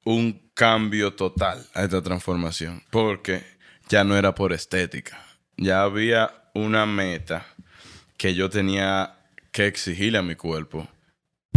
[0.04, 2.82] un cambio total a esta transformación.
[2.90, 3.42] Porque
[3.88, 5.22] ya no era por estética.
[5.56, 7.46] Ya había una meta
[8.16, 9.16] que yo tenía
[9.50, 10.88] que exigirle a mi cuerpo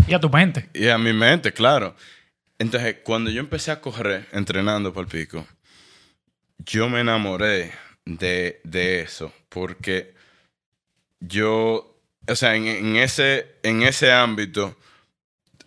[0.07, 0.69] Y a tu mente.
[0.73, 1.95] y a mi mente, claro.
[2.57, 5.45] Entonces, cuando yo empecé a correr entrenando por el pico,
[6.57, 7.71] yo me enamoré
[8.05, 10.13] de, de eso porque
[11.19, 14.77] yo, o sea, en, en ese, en ese ámbito,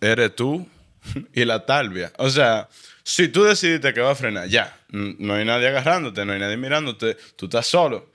[0.01, 0.67] eres tú
[1.33, 2.11] y la talvia.
[2.17, 2.69] O sea,
[3.03, 6.57] si tú decidiste que va a frenar, ya, no hay nadie agarrándote, no hay nadie
[6.57, 8.09] mirándote, tú estás solo.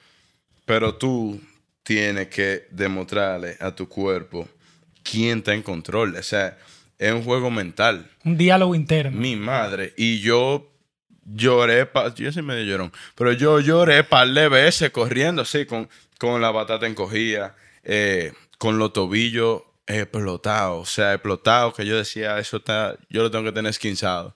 [0.64, 1.40] Pero tú
[1.82, 4.48] tienes que demostrarle a tu cuerpo
[5.02, 6.16] quién está en control.
[6.16, 6.56] O sea,
[6.98, 8.08] es un juego mental.
[8.24, 9.18] Un diálogo interno.
[9.18, 9.92] Mi madre.
[9.96, 10.70] Y yo
[11.26, 15.88] lloré, pa- yo soy medio llorón, pero yo lloré par de veces corriendo así, con,
[16.18, 20.82] con la batata encogida, eh, con los tobillos explotados.
[20.82, 24.34] O sea, explotados, que yo decía, eso está, yo lo tengo que tener esquinzado.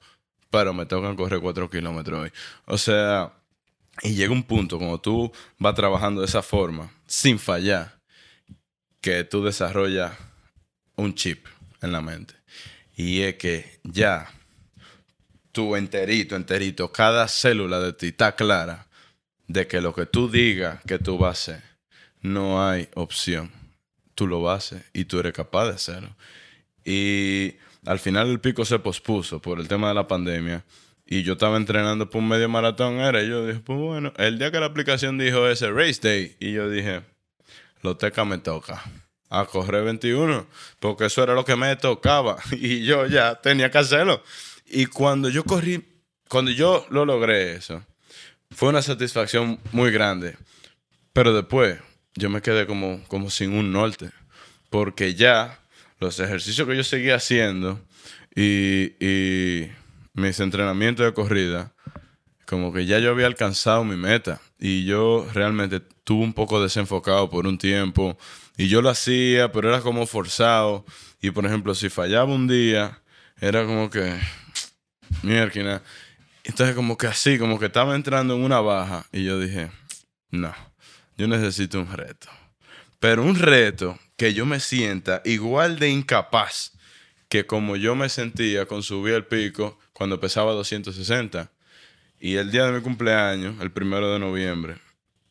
[0.51, 2.32] Pero me tocan correr cuatro kilómetros hoy.
[2.64, 3.32] O sea,
[4.03, 7.99] y llega un punto cuando tú vas trabajando de esa forma, sin fallar,
[9.01, 10.12] que tú desarrollas
[10.96, 11.46] un chip
[11.82, 12.34] en la mente.
[12.96, 14.30] Y es que ya
[15.53, 18.86] tú enterito, enterito, cada célula de ti está clara
[19.46, 21.62] de que lo que tú digas que tú vas a hacer,
[22.20, 23.51] no hay opción.
[24.18, 26.08] Tú lo a hacer y tú eres capaz de hacerlo.
[26.84, 27.54] Y
[27.86, 30.64] al final el pico se pospuso por el tema de la pandemia.
[31.06, 33.22] Y yo estaba entrenando por un medio maratón, era.
[33.22, 36.50] Y yo dije, pues bueno, el día que la aplicación dijo ese race day, y
[36.50, 37.02] yo dije,
[37.82, 38.82] lo teca me toca.
[39.30, 40.48] A correr 21,
[40.80, 42.38] porque eso era lo que me tocaba.
[42.50, 44.20] Y yo ya tenía que hacerlo.
[44.66, 45.86] Y cuando yo corrí,
[46.28, 47.84] cuando yo lo logré eso,
[48.50, 50.36] fue una satisfacción muy grande.
[51.12, 51.78] Pero después
[52.18, 54.10] yo me quedé como, como sin un norte.
[54.70, 55.60] Porque ya
[56.00, 57.80] los ejercicios que yo seguía haciendo
[58.34, 59.70] y, y
[60.12, 61.72] mis entrenamientos de corrida,
[62.46, 64.40] como que ya yo había alcanzado mi meta.
[64.58, 68.18] Y yo realmente estuve un poco desenfocado por un tiempo.
[68.56, 70.84] Y yo lo hacía, pero era como forzado.
[71.22, 73.00] Y por ejemplo, si fallaba un día,
[73.40, 74.18] era como que...
[75.22, 75.82] Mierda.
[76.44, 79.06] Entonces como que así, como que estaba entrando en una baja.
[79.12, 79.70] Y yo dije,
[80.30, 80.54] no,
[81.18, 82.28] yo necesito un reto.
[83.00, 86.72] Pero un reto que yo me sienta igual de incapaz
[87.28, 91.50] que como yo me sentía con subir el pico cuando pesaba 260.
[92.20, 94.78] Y el día de mi cumpleaños, el primero de noviembre,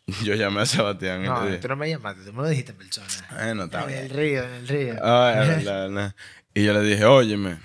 [0.24, 2.50] yo llamé a Sebastián y No, le dije, tú no me llamaste, tú me lo
[2.50, 3.08] dijiste en persona.
[3.34, 4.00] bueno, está En bien.
[4.04, 4.96] el río, en el río.
[5.02, 6.16] Ah, es verdad, verdad.
[6.54, 7.58] Y yo le dije, óyeme,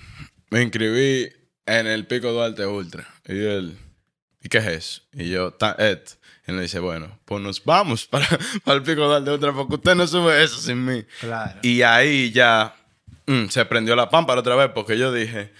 [0.49, 1.29] me inscribí
[1.65, 3.07] en el Pico Duarte Ultra.
[3.27, 3.77] Y él,
[4.43, 5.01] ¿y qué es eso?
[5.13, 5.99] Y yo, "Ta- Ed.
[6.45, 8.27] Y él me dice, bueno, pues nos vamos para,
[8.63, 11.03] para el Pico Duarte Ultra porque usted no sube eso sin mí.
[11.21, 11.59] Claro.
[11.61, 12.75] Y ahí ya
[13.25, 15.53] mm, se prendió la pámpara otra vez porque yo dije,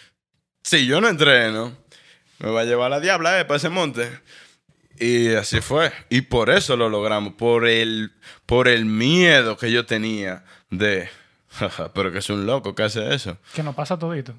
[0.62, 1.76] si yo no entreno,
[2.40, 4.10] me va a llevar la diabla eh, para ese monte.
[5.00, 5.92] Y así fue.
[6.10, 7.34] Y por eso lo logramos.
[7.34, 8.12] Por el,
[8.46, 11.10] por el miedo que yo tenía de...
[11.50, 13.38] "Jaja, Pero que es un loco que hace eso.
[13.56, 14.34] Que nos pasa todito.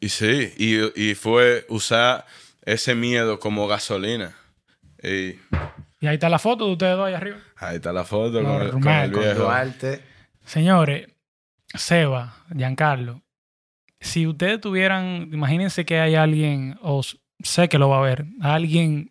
[0.00, 2.26] Y sí, y, y fue usar
[2.64, 4.34] ese miedo como gasolina.
[5.02, 5.38] Y
[6.00, 7.38] Y ahí está la foto de ustedes dos ahí arriba.
[7.56, 9.40] ahí está la foto No, con, el- con el viejo.
[9.44, 10.02] Duarte.
[10.44, 11.08] Señores,
[11.74, 13.22] Seba, Giancarlo,
[14.00, 17.00] si ustedes tuvieran, imagínense que hay alguien, o
[17.42, 19.10] sé que lo va a ver, alguien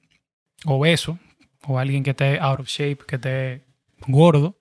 [0.66, 1.18] obeso,
[1.68, 3.66] o alguien que esté out of shape, que esté
[4.08, 4.60] gordo.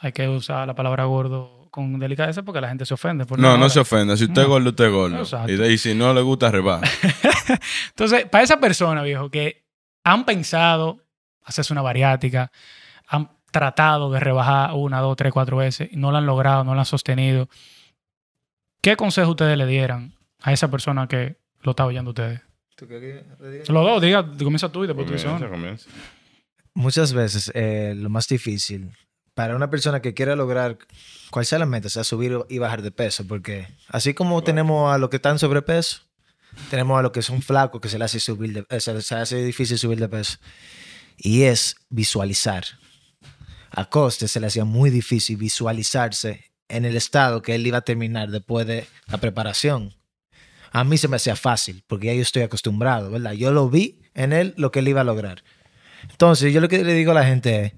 [0.00, 3.24] Hay que usar la palabra gordo con delicadeza porque la gente se ofende.
[3.26, 4.16] por No, no se ofenda.
[4.16, 4.54] Si usted es No.
[4.54, 5.18] gordo, usted es gordo.
[5.18, 5.52] Exacto.
[5.52, 6.82] Y, de- y si no le gusta, rebaja.
[7.90, 9.64] Entonces, para esa persona, viejo, que
[10.04, 11.00] han pensado
[11.44, 12.50] hacerse una bariátrica,
[13.06, 16.74] han tratado de rebajar una, dos, tres, cuatro veces y no lo han logrado, no
[16.74, 17.48] lo han sostenido,
[18.82, 20.12] ¿qué consejo ustedes le dieran
[20.42, 22.40] a esa persona que lo está oyendo ustedes?
[23.68, 25.28] Los dos, diga, comienza tú y después tú.
[26.74, 28.92] Muchas veces eh, lo más difícil
[29.38, 30.78] para una persona que quiera lograr
[31.30, 34.98] cual sea la meta, sea subir y bajar de peso, porque así como tenemos a
[34.98, 36.00] los que están sobrepeso,
[36.70, 39.12] tenemos a los que son flacos que se les hace subir de, eh, se les
[39.12, 40.38] hace difícil subir de peso.
[41.16, 42.64] Y es visualizar.
[43.70, 47.82] A Coste se le hacía muy difícil visualizarse en el estado que él iba a
[47.82, 49.94] terminar después de la preparación.
[50.72, 53.34] A mí se me hacía fácil, porque ya yo estoy acostumbrado, ¿verdad?
[53.34, 55.44] Yo lo vi en él lo que él iba a lograr.
[56.10, 57.72] Entonces, yo lo que le digo a la gente es,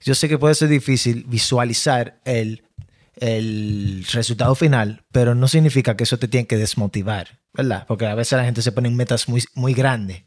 [0.00, 2.62] yo sé que puede ser difícil visualizar el,
[3.16, 7.84] el resultado final, pero no significa que eso te tiene que desmotivar, ¿verdad?
[7.86, 10.22] Porque a veces la gente se pone metas muy, muy grandes.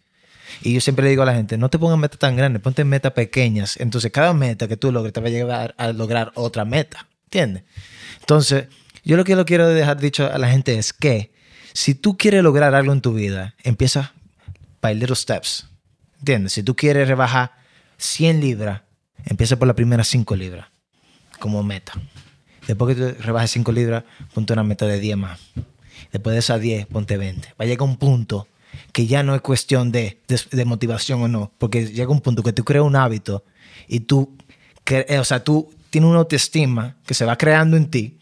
[0.61, 2.83] Y yo siempre le digo a la gente, no te pongas metas tan grandes, ponte
[2.83, 3.77] metas pequeñas.
[3.79, 7.63] Entonces, cada meta que tú logres te va a llevar a lograr otra meta, ¿entiendes?
[8.19, 8.67] Entonces,
[9.03, 11.31] yo lo que lo quiero dejar dicho a la gente es que
[11.73, 14.13] si tú quieres lograr algo en tu vida, empieza
[14.81, 15.67] by little steps.
[16.19, 16.53] ¿Entiendes?
[16.53, 17.53] Si tú quieres rebajar
[17.97, 18.81] 100 libras,
[19.25, 20.67] empieza por las primeras 5 libras
[21.39, 21.93] como meta.
[22.67, 24.03] Después que tú rebajes 5 libras,
[24.33, 25.39] ponte una meta de 10 más.
[26.11, 27.49] Después de esas 10, ponte 20.
[27.49, 28.47] Va a llegar un punto
[28.91, 32.43] que ya no es cuestión de, de, de motivación o no, porque llega un punto
[32.43, 33.43] que tú creas un hábito
[33.87, 34.35] y tú,
[34.89, 38.17] eh, o sea, tú tienes una autoestima que se va creando en ti,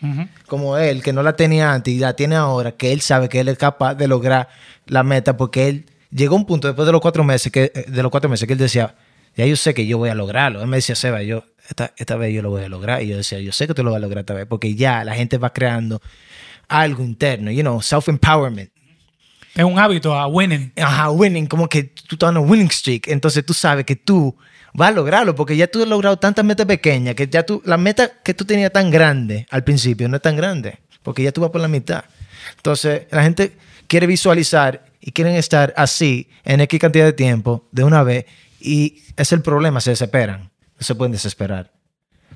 [0.48, 3.40] como él, que no la tenía antes y la tiene ahora, que él sabe que
[3.40, 4.50] él es capaz de lograr
[4.88, 7.86] la meta, porque él llegó a un punto después de los cuatro meses que, eh,
[7.88, 8.96] de los cuatro meses que él decía,
[9.36, 10.62] ya yo sé que yo voy a lograrlo.
[10.62, 13.02] Él me decía, Seba, yo, esta, esta vez yo lo voy a lograr.
[13.04, 15.04] Y yo decía, yo sé que tú lo vas a lograr esta vez, porque ya
[15.04, 16.02] la gente va creando
[16.68, 18.72] algo interno, you know, self-empowerment.
[19.56, 20.72] Es un hábito a winning.
[20.78, 23.08] Ajá, winning, como que tú estás en un winning streak.
[23.08, 24.36] Entonces tú sabes que tú
[24.74, 27.78] vas a lograrlo porque ya tú has logrado tantas metas pequeñas que ya tú, la
[27.78, 31.42] meta que tú tenías tan grande al principio no es tan grande porque ya tú
[31.42, 32.04] vas por la mitad.
[32.58, 33.54] Entonces la gente
[33.88, 38.26] quiere visualizar y quieren estar así en X cantidad de tiempo de una vez
[38.60, 40.42] y es el problema, se desesperan.
[40.78, 41.72] No se pueden desesperar.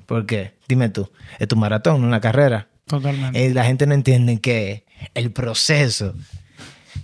[0.06, 0.54] ¿Por qué?
[0.68, 2.68] Dime tú, es tu maratón, una carrera.
[2.86, 3.46] Totalmente.
[3.46, 6.14] Eh, la gente no entiende que el proceso,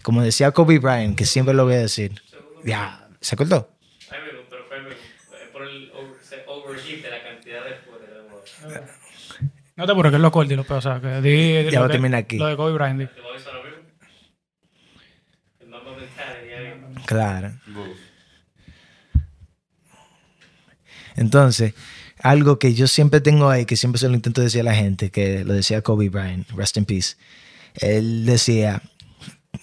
[0.03, 2.21] como decía Kobe Bryant, que siempre lo voy a decir,
[2.65, 3.37] ya, ¿se.
[3.37, 3.39] Es
[5.53, 5.91] por el
[6.47, 8.87] overheat de la cantidad de fuera de agua.
[9.77, 10.79] No te apures, que es lo corto y lo peor.
[10.79, 12.37] O sea, que di- di Ya lo va a que- terminar aquí.
[12.37, 13.01] Lo de Kobe Bryant.
[13.01, 13.07] di.
[13.07, 13.79] ¿Te voy a avisar lo mismo?
[15.61, 17.05] El mambo mentality ahí.
[17.07, 17.53] Claro.
[21.21, 21.75] Entonces,
[22.23, 25.11] algo que yo siempre tengo ahí, que siempre se lo intento decir a la gente,
[25.11, 27.17] que lo decía Kobe Bryant, rest in peace.
[27.75, 28.83] Él decía,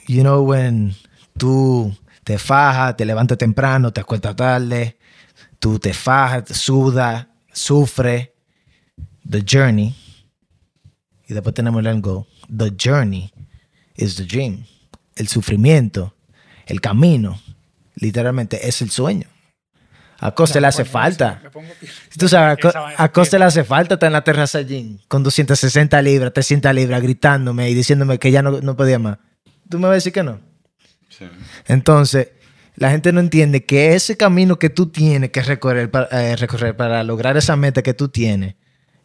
[0.08, 0.93] you know, when
[1.36, 4.99] tú te fajas, te levantas temprano, te acuestas tarde,
[5.58, 8.30] tú te fajas, sudas, sufres,
[9.28, 9.95] the journey,
[11.28, 12.26] y después tenemos el goal.
[12.55, 13.34] The journey
[13.95, 14.64] is the dream.
[15.16, 16.14] El sufrimiento,
[16.68, 17.41] el camino,
[17.95, 19.28] literalmente es el sueño.
[20.20, 21.41] A Costa le hace falta.
[22.18, 22.57] Tú sabes,
[22.97, 27.01] a, Costa le hace falta estar en la terraza allí con 260 libras, 300 libras,
[27.01, 29.18] gritándome y diciéndome que ya no, no podía más.
[29.70, 30.39] ¿Tú me vas a decir que no?
[31.09, 31.26] Sí.
[31.68, 32.30] Entonces,
[32.76, 36.76] la gente no entiende que ese camino que tú tienes que recorrer para, eh, recorrer
[36.76, 38.55] para lograr esa meta que tú tienes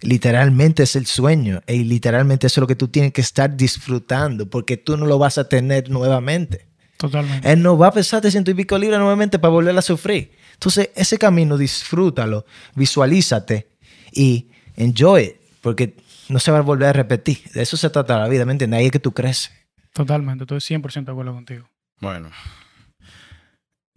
[0.03, 4.49] literalmente es el sueño y literalmente eso es lo que tú tienes que estar disfrutando
[4.51, 6.67] porque tú no lo vas a tener nuevamente.
[6.97, 7.51] Totalmente.
[7.51, 10.33] Él no va a pesarte ciento y pico libras nuevamente para volver a sufrir.
[10.63, 12.47] Entonces, ese camino disfrútalo,
[12.77, 13.67] visualízate
[14.13, 14.47] y
[14.77, 15.97] enjoy it, porque
[16.29, 17.51] no se va a volver a repetir.
[17.53, 18.79] De eso se trata la vida, ¿me entiendes?
[18.79, 19.51] Ahí es que tú creces.
[19.93, 20.45] Totalmente.
[20.45, 21.69] Estoy 100% de acuerdo contigo.
[21.99, 22.31] Bueno,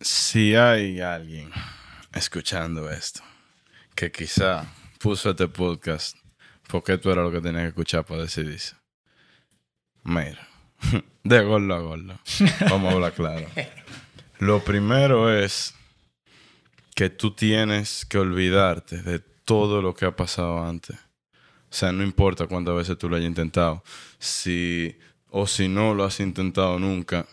[0.01, 1.51] si hay alguien
[2.15, 3.21] escuchando esto
[3.93, 4.65] que quizá
[4.97, 6.17] puso este podcast
[6.67, 8.75] porque tú eras lo que tenías que escuchar para decidirse.
[10.03, 10.47] Mira,
[11.23, 12.19] de gordo a gordo.
[12.71, 13.47] Vamos a hablar claro.
[14.39, 15.75] Lo primero es
[16.95, 20.95] que tú tienes que olvidarte de todo lo que ha pasado antes.
[20.95, 23.83] O sea, no importa cuántas veces tú lo hayas intentado.
[24.17, 24.97] Si
[25.29, 27.27] o si no lo has intentado nunca,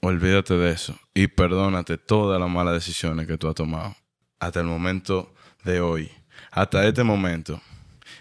[0.00, 3.96] olvídate de eso y perdónate todas las malas decisiones que tú has tomado
[4.38, 6.10] hasta el momento de hoy.
[6.50, 7.60] Hasta este momento.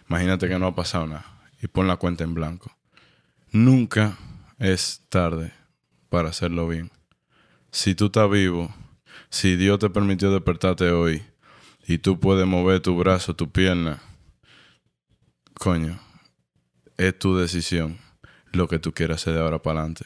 [0.09, 1.25] Imagínate que no ha pasado nada
[1.61, 2.71] y pon la cuenta en blanco.
[3.51, 4.17] Nunca
[4.57, 5.51] es tarde
[6.09, 6.91] para hacerlo bien.
[7.71, 8.73] Si tú estás vivo,
[9.29, 11.23] si Dios te permitió despertarte hoy
[11.87, 14.01] y tú puedes mover tu brazo, tu pierna,
[15.53, 15.99] coño,
[16.97, 17.97] es tu decisión
[18.51, 20.05] lo que tú quieras hacer de ahora para adelante.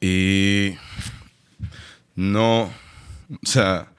[0.00, 0.76] Y
[2.14, 2.70] no, o
[3.42, 3.92] sea,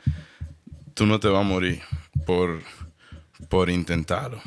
[0.94, 1.82] tú no te vas a morir
[2.26, 2.62] por,
[3.50, 4.42] por intentarlo.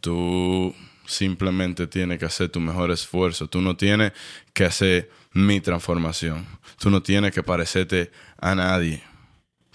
[0.00, 0.74] Tú
[1.06, 3.48] simplemente tienes que hacer tu mejor esfuerzo.
[3.48, 4.12] Tú no tienes
[4.52, 6.46] que hacer mi transformación.
[6.78, 9.02] Tú no tienes que parecerte a nadie.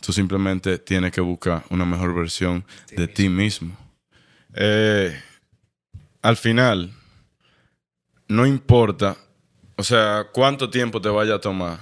[0.01, 2.65] Tú simplemente tienes que buscar una mejor versión
[2.95, 3.77] de ti mismo.
[4.53, 5.19] Eh,
[6.21, 6.91] al final,
[8.27, 9.17] no importa,
[9.75, 11.79] o sea, cuánto tiempo te vaya a tomar,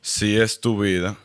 [0.00, 1.16] si es tu vida,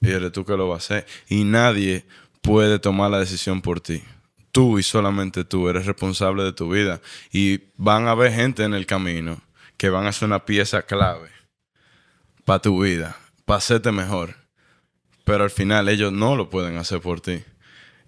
[0.00, 2.04] y eres tú que lo vas a hacer, y nadie
[2.40, 4.02] puede tomar la decisión por ti.
[4.54, 7.00] Tú y solamente tú eres responsable de tu vida.
[7.32, 9.42] Y van a haber gente en el camino
[9.76, 11.28] que van a ser una pieza clave
[12.44, 14.36] para tu vida, para hacerte mejor.
[15.24, 17.42] Pero al final ellos no lo pueden hacer por ti.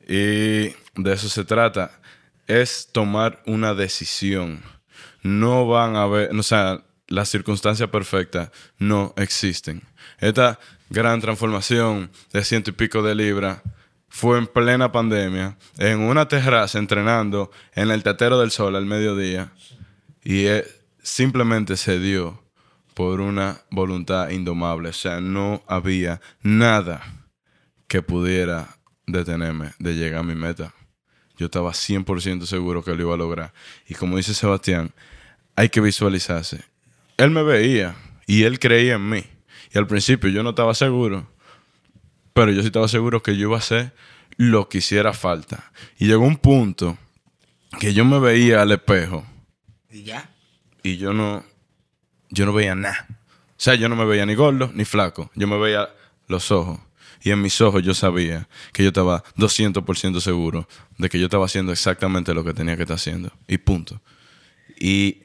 [0.06, 1.98] Y de eso se trata.
[2.46, 4.62] Es tomar una decisión.
[5.24, 9.82] No van a haber, o sea, las circunstancias perfectas no existen.
[10.20, 13.62] Esta gran transformación de ciento y pico de libras
[14.16, 19.52] fue en plena pandemia, en una terraza entrenando en el Tetero del Sol al mediodía.
[20.24, 20.64] Y eh,
[21.02, 22.42] simplemente se dio
[22.94, 24.88] por una voluntad indomable.
[24.88, 27.02] O sea, no había nada
[27.88, 30.72] que pudiera detenerme de llegar a mi meta.
[31.36, 33.52] Yo estaba 100% seguro que lo iba a lograr.
[33.86, 34.94] Y como dice Sebastián,
[35.56, 36.64] hay que visualizarse.
[37.18, 37.96] Él me veía
[38.26, 39.24] y él creía en mí.
[39.74, 41.28] Y al principio yo no estaba seguro,
[42.36, 43.94] pero yo sí estaba seguro que yo iba a hacer
[44.36, 45.72] lo que hiciera falta.
[45.98, 46.98] Y llegó un punto
[47.80, 49.24] que yo me veía al espejo
[49.90, 50.28] Y ya.
[50.82, 51.42] y yo no,
[52.28, 53.06] yo no veía nada.
[53.08, 55.30] O sea, yo no me veía ni gordo ni flaco.
[55.34, 55.88] Yo me veía
[56.28, 56.78] los ojos.
[57.22, 60.68] Y en mis ojos yo sabía que yo estaba 200% seguro
[60.98, 63.32] de que yo estaba haciendo exactamente lo que tenía que estar haciendo.
[63.48, 64.02] Y punto.
[64.78, 65.22] Y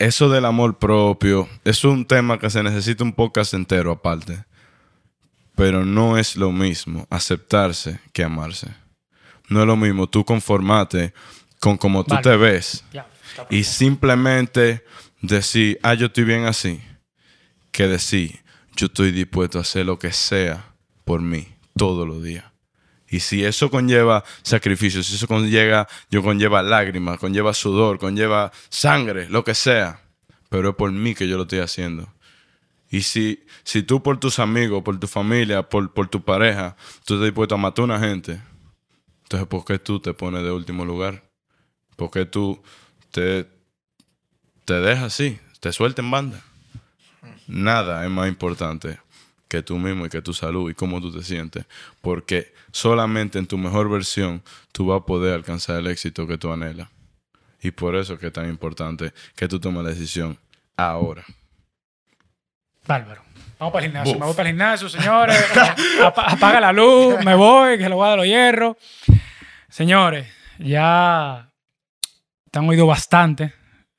[0.00, 4.49] eso del amor propio es un tema que se necesita un podcast entero aparte.
[5.60, 8.68] Pero no es lo mismo aceptarse que amarse.
[9.50, 11.12] No es lo mismo tú conformarte
[11.58, 12.22] con cómo tú Vale.
[12.22, 12.82] te ves
[13.50, 14.82] y simplemente
[15.20, 16.80] decir, ah, yo estoy bien así,
[17.72, 18.40] que decir,
[18.74, 20.72] yo estoy dispuesto a hacer lo que sea
[21.04, 21.46] por mí
[21.76, 22.46] todos los días.
[23.10, 29.28] Y si eso conlleva sacrificio, si eso conlleva, yo conlleva lágrimas, conlleva sudor, conlleva sangre,
[29.28, 30.00] lo que sea,
[30.48, 32.10] pero es por mí que yo lo estoy haciendo.
[32.90, 37.14] Y si, si tú por tus amigos, por tu familia, por, por tu pareja, tú
[37.14, 38.42] estás dispuesto a matar a una gente,
[39.22, 41.22] entonces ¿por qué tú te pones de último lugar?
[41.94, 42.60] ¿Por qué tú
[43.12, 43.46] te,
[44.64, 46.42] te dejas así, te suelta en banda?
[47.46, 48.98] Nada es más importante
[49.46, 51.66] que tú mismo y que tu salud y cómo tú te sientes.
[52.00, 56.52] Porque solamente en tu mejor versión tú vas a poder alcanzar el éxito que tú
[56.52, 56.88] anhelas.
[57.62, 60.38] Y por eso es que es tan importante que tú tomes la decisión
[60.76, 61.24] ahora.
[62.86, 63.22] Bárbaro.
[63.58, 64.12] Vamos para el gimnasio.
[64.14, 64.20] Buf.
[64.20, 65.36] Me voy para el gimnasio, señores.
[66.04, 68.76] Apa- Apaga la luz, me voy, que le voy a dar los hierros.
[69.68, 70.26] Señores,
[70.58, 71.50] ya
[72.50, 73.52] te han oído bastante.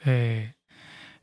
[0.03, 0.53] Eh,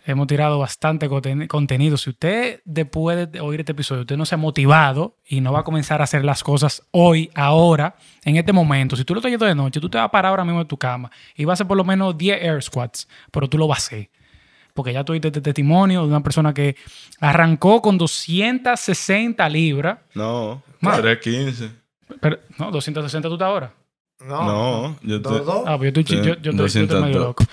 [0.06, 1.96] hemos tirado bastante conten- contenido.
[1.96, 5.60] Si usted, después de oír este episodio, usted no se ha motivado y no va
[5.60, 9.30] a comenzar a hacer las cosas hoy, ahora, en este momento, si tú lo estás
[9.30, 11.52] yendo de noche, tú te vas a parar ahora mismo en tu cama y vas
[11.52, 14.10] a hacer por lo menos 10 air squats, pero tú lo vas a hacer
[14.78, 16.76] porque ya tuviste este testimonio de una persona que
[17.20, 19.98] arrancó con 260 libras.
[20.14, 21.00] No, Más.
[21.02, 21.70] 315.
[22.20, 23.72] Pero, no, 260 tú estás ahora.
[24.24, 25.64] No, yo te- ¿Dos, dos?
[25.66, 27.02] Ah, pues yo estoy, yo, yo estoy- yo estoy 202.
[27.04, 27.44] medio loco.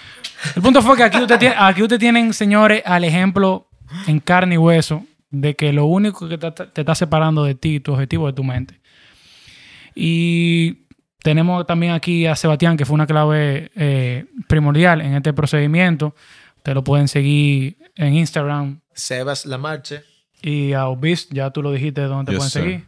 [0.55, 3.67] El punto fue que aquí ustedes tienen, aquí ustedes tienen, señores, al ejemplo
[4.05, 7.79] en carne y hueso de que lo único que te, te está separando de ti,
[7.79, 8.79] tu objetivo, es tu mente.
[9.95, 10.85] Y
[11.23, 16.15] tenemos también aquí a Sebastián, que fue una clave eh, primordial en este procedimiento.
[16.65, 20.01] Ustedes lo pueden seguir en Instagram Sebas Lamarche.
[20.41, 22.61] y a Obis, ya tú lo dijiste dónde te Yes, pueden sir.
[22.63, 22.85] seguir.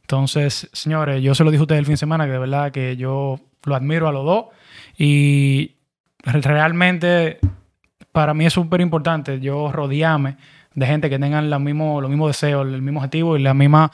[0.00, 2.72] Entonces, señores, yo se lo dije a ustedes el fin de semana que de verdad
[2.72, 4.46] que yo lo admiro a los dos
[4.96, 5.72] y
[6.22, 7.38] re- realmente
[8.12, 10.38] para mí es súper importante yo rodearme
[10.74, 13.92] de gente que tengan los mismos los mismos deseos, el mismo objetivo y la misma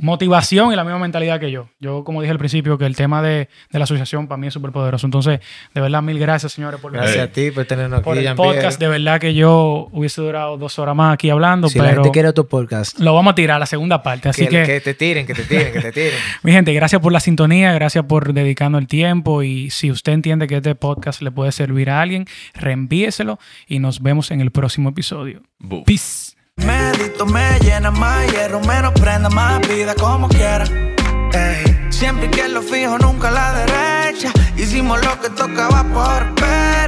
[0.00, 1.68] motivación y la misma mentalidad que yo.
[1.80, 4.54] Yo, como dije al principio, que el tema de, de la asociación para mí es
[4.54, 5.06] súper poderoso.
[5.06, 5.40] Entonces,
[5.74, 8.80] de verdad, mil gracias, señores, por Gracias a ti por tenernos por aquí, el podcast.
[8.80, 12.12] De verdad que yo hubiese durado dos horas más aquí hablando, Si la pero gente
[12.12, 14.28] quiere otro podcast, lo vamos a tirar a la segunda parte.
[14.28, 16.18] Así que, que, que te tiren, que te tiren, que te tiren.
[16.42, 20.46] mi gente, gracias por la sintonía, gracias por dedicarnos el tiempo y si usted entiende
[20.46, 24.90] que este podcast le puede servir a alguien, reenvíeselo y nos vemos en el próximo
[24.90, 25.42] episodio.
[25.58, 25.84] Buf.
[25.84, 26.37] Peace.
[26.58, 30.64] Medito me llena más hierro, menos prenda más vida como quiera.
[31.32, 34.32] Ey, Siempre que lo fijo, nunca la derecha.
[34.56, 36.78] Hicimos lo que tocaba por pecho.